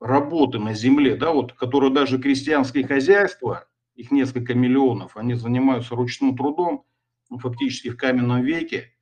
[0.00, 6.36] работы на земле, да, вот, которые даже крестьянские хозяйства, их несколько миллионов, они занимаются ручным
[6.36, 6.84] трудом,
[7.30, 8.92] ну, фактически в каменном веке.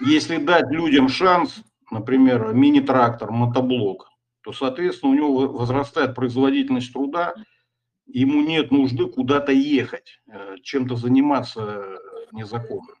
[0.00, 4.08] Если дать людям шанс, например, мини-трактор, мотоблок,
[4.42, 7.34] то, соответственно, у него возрастает производительность труда,
[8.06, 11.98] ему нет нужды куда-то ехать, э, чем-то заниматься
[12.32, 12.94] незаконно.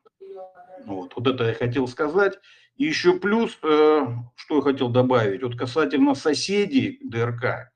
[0.84, 2.38] Вот, вот это я хотел сказать.
[2.76, 4.00] И еще плюс, э,
[4.34, 7.72] что я хотел добавить, вот касательно соседей ДРК.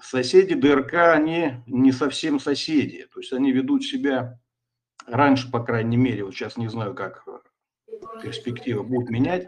[0.00, 4.38] Соседи ДРК, они не совсем соседи, то есть они ведут себя
[5.06, 7.24] раньше, по крайней мере, вот сейчас не знаю, как
[8.22, 9.46] перспектива будет менять,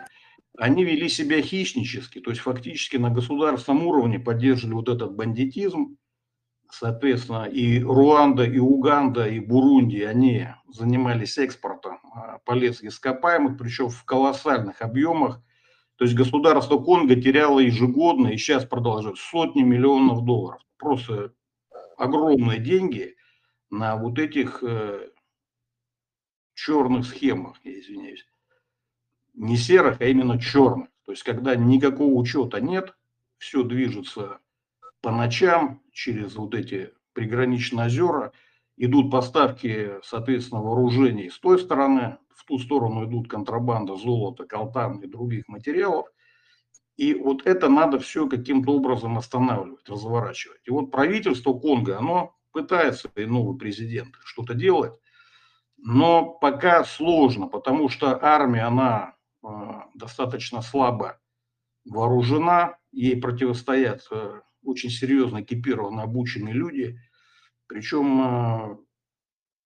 [0.58, 5.96] они вели себя хищнически, то есть фактически на государственном уровне поддерживали вот этот бандитизм,
[6.73, 14.05] соответственно, и Руанда, и Уганда, и Бурунди, они занимались экспортом а, полезных ископаемых, причем в
[14.05, 15.43] колоссальных объемах.
[15.97, 20.62] То есть государство Конго теряло ежегодно и сейчас продолжает сотни миллионов долларов.
[20.78, 21.35] Просто
[21.99, 23.16] огромные деньги
[23.69, 25.11] на вот этих э,
[26.55, 28.27] черных схемах, я извиняюсь.
[29.35, 30.89] Не серых, а именно черных.
[31.05, 32.97] То есть когда никакого учета нет,
[33.36, 34.39] все движется
[35.03, 38.32] по ночам через вот эти приграничные озера,
[38.77, 45.06] идут поставки, соответственно, вооружений с той стороны, в ту сторону идут контрабанда золота, колтан и
[45.06, 46.09] других материалов.
[46.97, 50.60] И вот это надо все каким-то образом останавливать, разворачивать.
[50.66, 54.93] И вот правительство Конго, оно пытается, и новый президент, что-то делать,
[55.78, 59.48] но пока сложно, потому что армия, она э,
[59.94, 61.19] достаточно слабо
[61.85, 66.98] вооружена, ей противостоят э, очень серьезно экипированы, обученные люди,
[67.66, 68.76] причем э,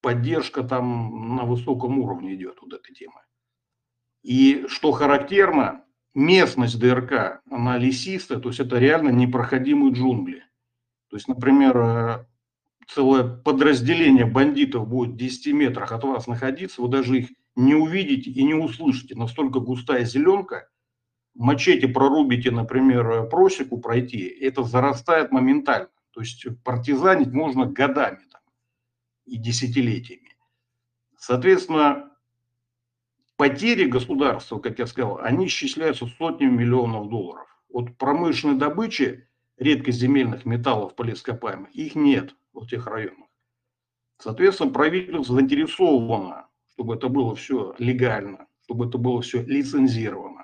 [0.01, 3.21] поддержка там на высоком уровне идет вот этой темы.
[4.23, 10.43] И что характерно, местность ДРК, она лесистая, то есть это реально непроходимые джунгли.
[11.09, 12.27] То есть, например, э,
[12.89, 18.31] целое подразделение бандитов будет в 10 метрах от вас находиться, вы даже их не увидите
[18.31, 19.15] и не услышите.
[19.15, 20.69] Настолько густая зеленка,
[21.37, 25.89] мачете прорубите, например, просеку пройти, это зарастает моментально.
[26.13, 28.41] То есть партизанить можно годами там,
[29.27, 30.37] и десятилетиями.
[31.19, 32.11] Соответственно,
[33.37, 37.47] потери государства, как я сказал, они исчисляются сотнями миллионов долларов.
[37.69, 43.29] Вот промышленной добычи редкоземельных металлов полископаемых, их нет в тех районах.
[44.19, 50.36] Соответственно, правительство заинтересовано, чтобы это было все легально, чтобы это было все лицензировано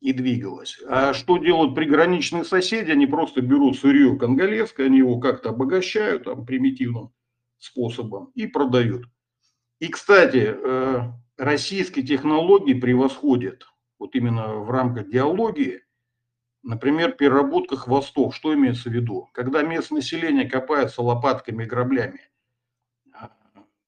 [0.00, 0.78] и двигалась.
[0.86, 2.90] А что делают приграничные соседи?
[2.90, 7.12] Они просто берут сырье конголезское, они его как-то обогащают там, примитивным
[7.58, 9.06] способом и продают.
[9.80, 11.00] И, кстати, э,
[11.36, 13.66] российские технологии превосходят
[13.98, 15.82] вот именно в рамках диалогии,
[16.62, 18.34] например, переработка хвостов.
[18.34, 19.28] Что имеется в виду?
[19.32, 22.20] Когда местное население копается лопатками и граблями,
[23.12, 23.30] а,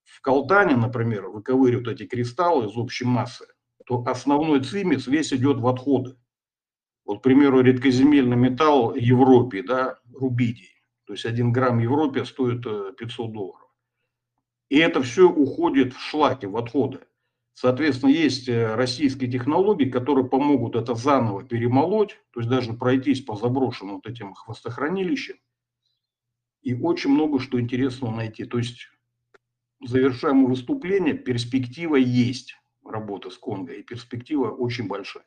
[0.05, 3.47] в колтане, например, выковыривают эти кристаллы из общей массы,
[3.91, 6.17] то основной цимис весь идет в отходы.
[7.05, 10.71] Вот, к примеру, редкоземельный металл Европе, да, рубидий.
[11.07, 13.69] То есть один грамм в Европе стоит 500 э, долларов.
[14.69, 17.01] И это все уходит в шлаки, в отходы.
[17.55, 23.35] Соответственно, есть э, российские технологии, которые помогут это заново перемолоть, то есть даже пройтись по
[23.35, 25.37] заброшенным вот этим хвостохранилищам.
[26.63, 28.45] И очень много что интересного найти.
[28.45, 28.87] То есть
[29.85, 32.55] завершаем выступление, перспектива есть
[32.91, 35.25] работы с Конго, и перспектива очень большая.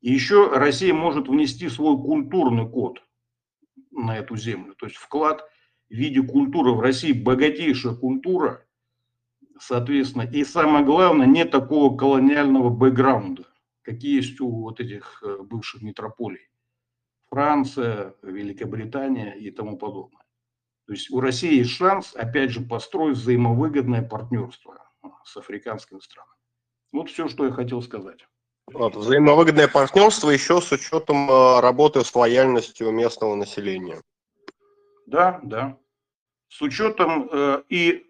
[0.00, 3.02] И еще Россия может внести свой культурный код
[3.90, 5.48] на эту землю, то есть вклад
[5.88, 6.72] в виде культуры.
[6.72, 8.66] В России богатейшая культура,
[9.60, 13.44] соответственно, и самое главное, нет такого колониального бэкграунда,
[13.82, 16.48] какие есть у вот этих э, бывших метрополий.
[17.30, 20.22] Франция, Великобритания и тому подобное.
[20.86, 24.84] То есть у России есть шанс, опять же, построить взаимовыгодное партнерство
[25.24, 26.31] с африканскими странами.
[26.92, 28.26] Вот все, что я хотел сказать.
[28.66, 34.00] Вот, взаимовыгодное партнерство еще с учетом э, работы с лояльностью местного населения.
[35.06, 35.78] Да, да.
[36.48, 38.06] С учетом э, и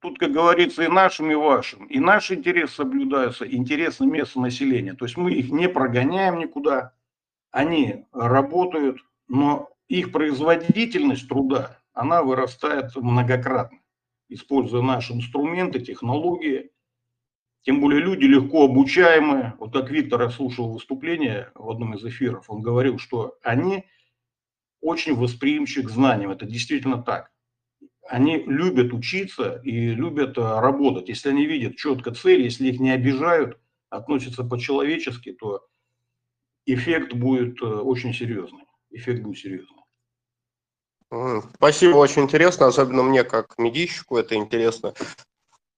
[0.00, 1.86] тут, как говорится, и нашим, и вашим.
[1.86, 4.94] И наш интерес соблюдается, интересы местного населения.
[4.94, 6.92] То есть мы их не прогоняем никуда.
[7.50, 8.98] Они работают,
[9.28, 13.78] но их производительность труда, она вырастает многократно,
[14.28, 16.70] используя наши инструменты, технологии–
[17.64, 19.54] Тем более люди легко обучаемые.
[19.58, 23.86] Вот как Виктор, я слушал выступление в одном из эфиров, он говорил, что они
[24.82, 26.30] очень восприимчивы к знаниям.
[26.30, 27.32] Это действительно так.
[28.06, 31.08] Они любят учиться и любят э, работать.
[31.08, 33.58] Если они видят четко цель, если их не обижают,
[33.88, 35.66] относятся по-человечески, то
[36.66, 38.64] эффект будет э, очень серьезный.
[38.90, 39.80] Эффект будет серьезный.
[41.54, 44.92] Спасибо, очень интересно, особенно мне как медийщику это интересно.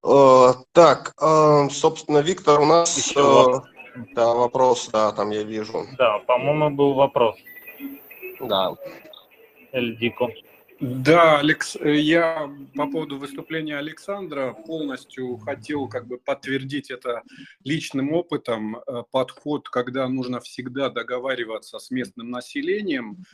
[0.07, 3.65] Э, так, э, собственно, Виктор, у нас Еще вопрос.
[4.15, 5.85] да, вопрос, да, там я вижу.
[5.99, 7.37] Да, по-моему, был вопрос.
[8.41, 8.74] Да.
[9.73, 10.28] Эльдико.
[10.78, 17.23] Да, Алекс, э, я по поводу выступления Александра полностью хотел как бы подтвердить это
[17.65, 18.77] личным опытом.
[18.77, 23.24] Э, Подход, когда нужно всегда договариваться с местным населением.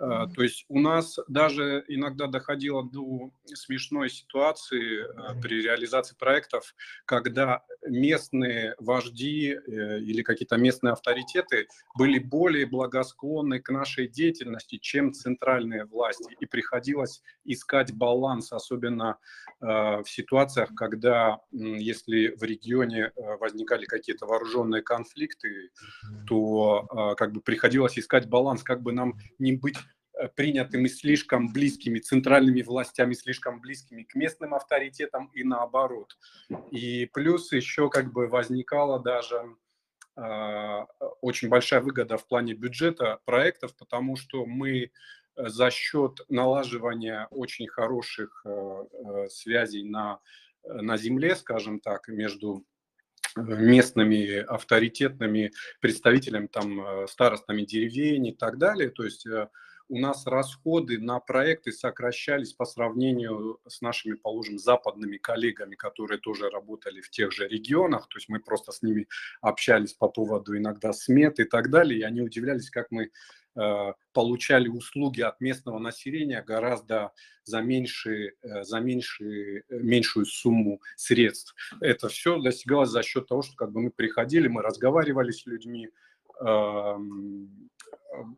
[0.00, 5.04] Э, То есть у нас даже иногда доходило до смешной ситуации
[5.40, 14.08] при реализации проектов, когда местные вожди или какие-то местные авторитеты были более благосклонны к нашей
[14.08, 16.36] деятельности, чем центральные власти.
[16.40, 16.46] И
[16.88, 19.18] приходилось искать баланс, особенно
[19.60, 25.70] э, в ситуациях, когда, если в регионе э, возникали какие-то вооруженные конфликты,
[26.26, 29.76] то э, как бы приходилось искать баланс, как бы нам не быть
[30.34, 36.16] принятыми слишком близкими, центральными властями слишком близкими к местным авторитетам и наоборот.
[36.72, 39.56] И плюс еще как бы возникала даже
[40.16, 40.86] э,
[41.20, 44.90] очень большая выгода в плане бюджета проектов, потому что мы
[45.38, 50.18] за счет налаживания очень хороших э, э, связей на,
[50.64, 52.64] э, на земле, скажем так, между
[53.36, 58.90] местными авторитетными представителями, там, старостами деревень и так далее.
[58.90, 59.26] То есть
[59.88, 66.50] у нас расходы на проекты сокращались по сравнению с нашими, положим, западными коллегами, которые тоже
[66.50, 68.08] работали в тех же регионах.
[68.08, 69.08] То есть мы просто с ними
[69.40, 73.10] общались по поводу иногда смет и так далее, и они удивлялись, как мы
[73.56, 77.12] э, получали услуги от местного населения гораздо
[77.44, 81.54] за, меньшие, э, за меньшие, э, меньшую сумму средств.
[81.80, 85.88] Это все достигалось за счет того, что как бы мы приходили, мы разговаривали с людьми,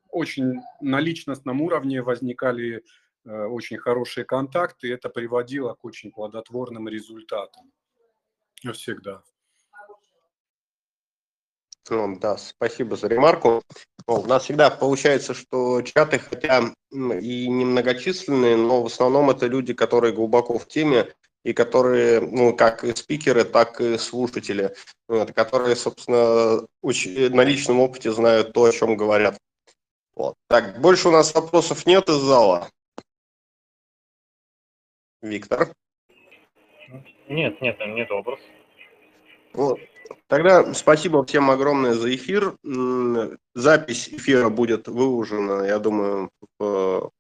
[0.09, 2.85] очень на личностном уровне возникали
[3.25, 7.73] э, очень хорошие контакты, и это приводило к очень плодотворным результатам.
[8.73, 9.23] Всегда.
[11.89, 13.63] Да, спасибо за ремарку.
[14.07, 19.73] Ну, у нас всегда получается, что чаты, хотя и немногочисленные, но в основном это люди,
[19.75, 21.13] которые глубоко в теме
[21.45, 24.75] и которые, ну, как и спикеры, так и слушатели,
[25.09, 29.39] вот, которые, собственно, очень, на личном опыте знают то, о чем говорят.
[30.15, 30.35] Вот.
[30.49, 32.69] Так, больше у нас вопросов нет из зала.
[35.23, 35.73] Виктор.
[37.29, 38.45] Нет, нет, нет вопросов.
[39.53, 39.79] Вот.
[40.27, 42.57] Тогда спасибо всем огромное за эфир.
[43.55, 47.11] Запись эфира будет выложена, я думаю, в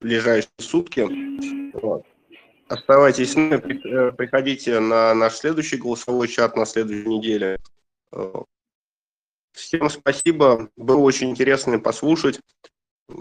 [0.00, 1.06] ближайшие сутки.
[1.76, 2.04] Вот.
[2.70, 7.58] Оставайтесь с нами, э, приходите на наш следующий голосовой чат на следующей неделе.
[8.12, 8.32] Э,
[9.50, 12.38] Всем спасибо, было очень интересно послушать
[13.08, 13.12] э,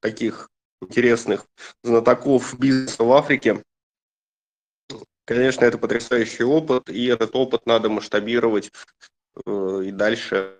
[0.00, 0.50] таких
[0.82, 1.46] интересных
[1.84, 3.62] знатоков бизнеса в Африке.
[5.24, 8.72] Конечно, это потрясающий опыт, и этот опыт надо масштабировать
[9.46, 10.58] и дальше,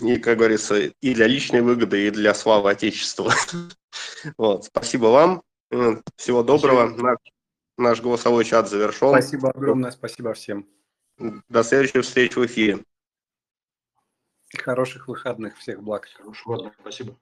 [0.00, 3.34] и, как говорится, и для личной выгоды, и для славы Отечества.
[4.38, 5.42] Вот, спасибо вам,
[6.16, 7.18] всего доброго.
[7.76, 9.08] Наш, голосовой чат завершен.
[9.08, 10.68] Спасибо огромное, спасибо всем.
[11.48, 12.78] До следующей встречи в эфире.
[14.56, 16.08] Хороших выходных, всех благ.
[16.16, 17.18] Хорошего дня, спасибо.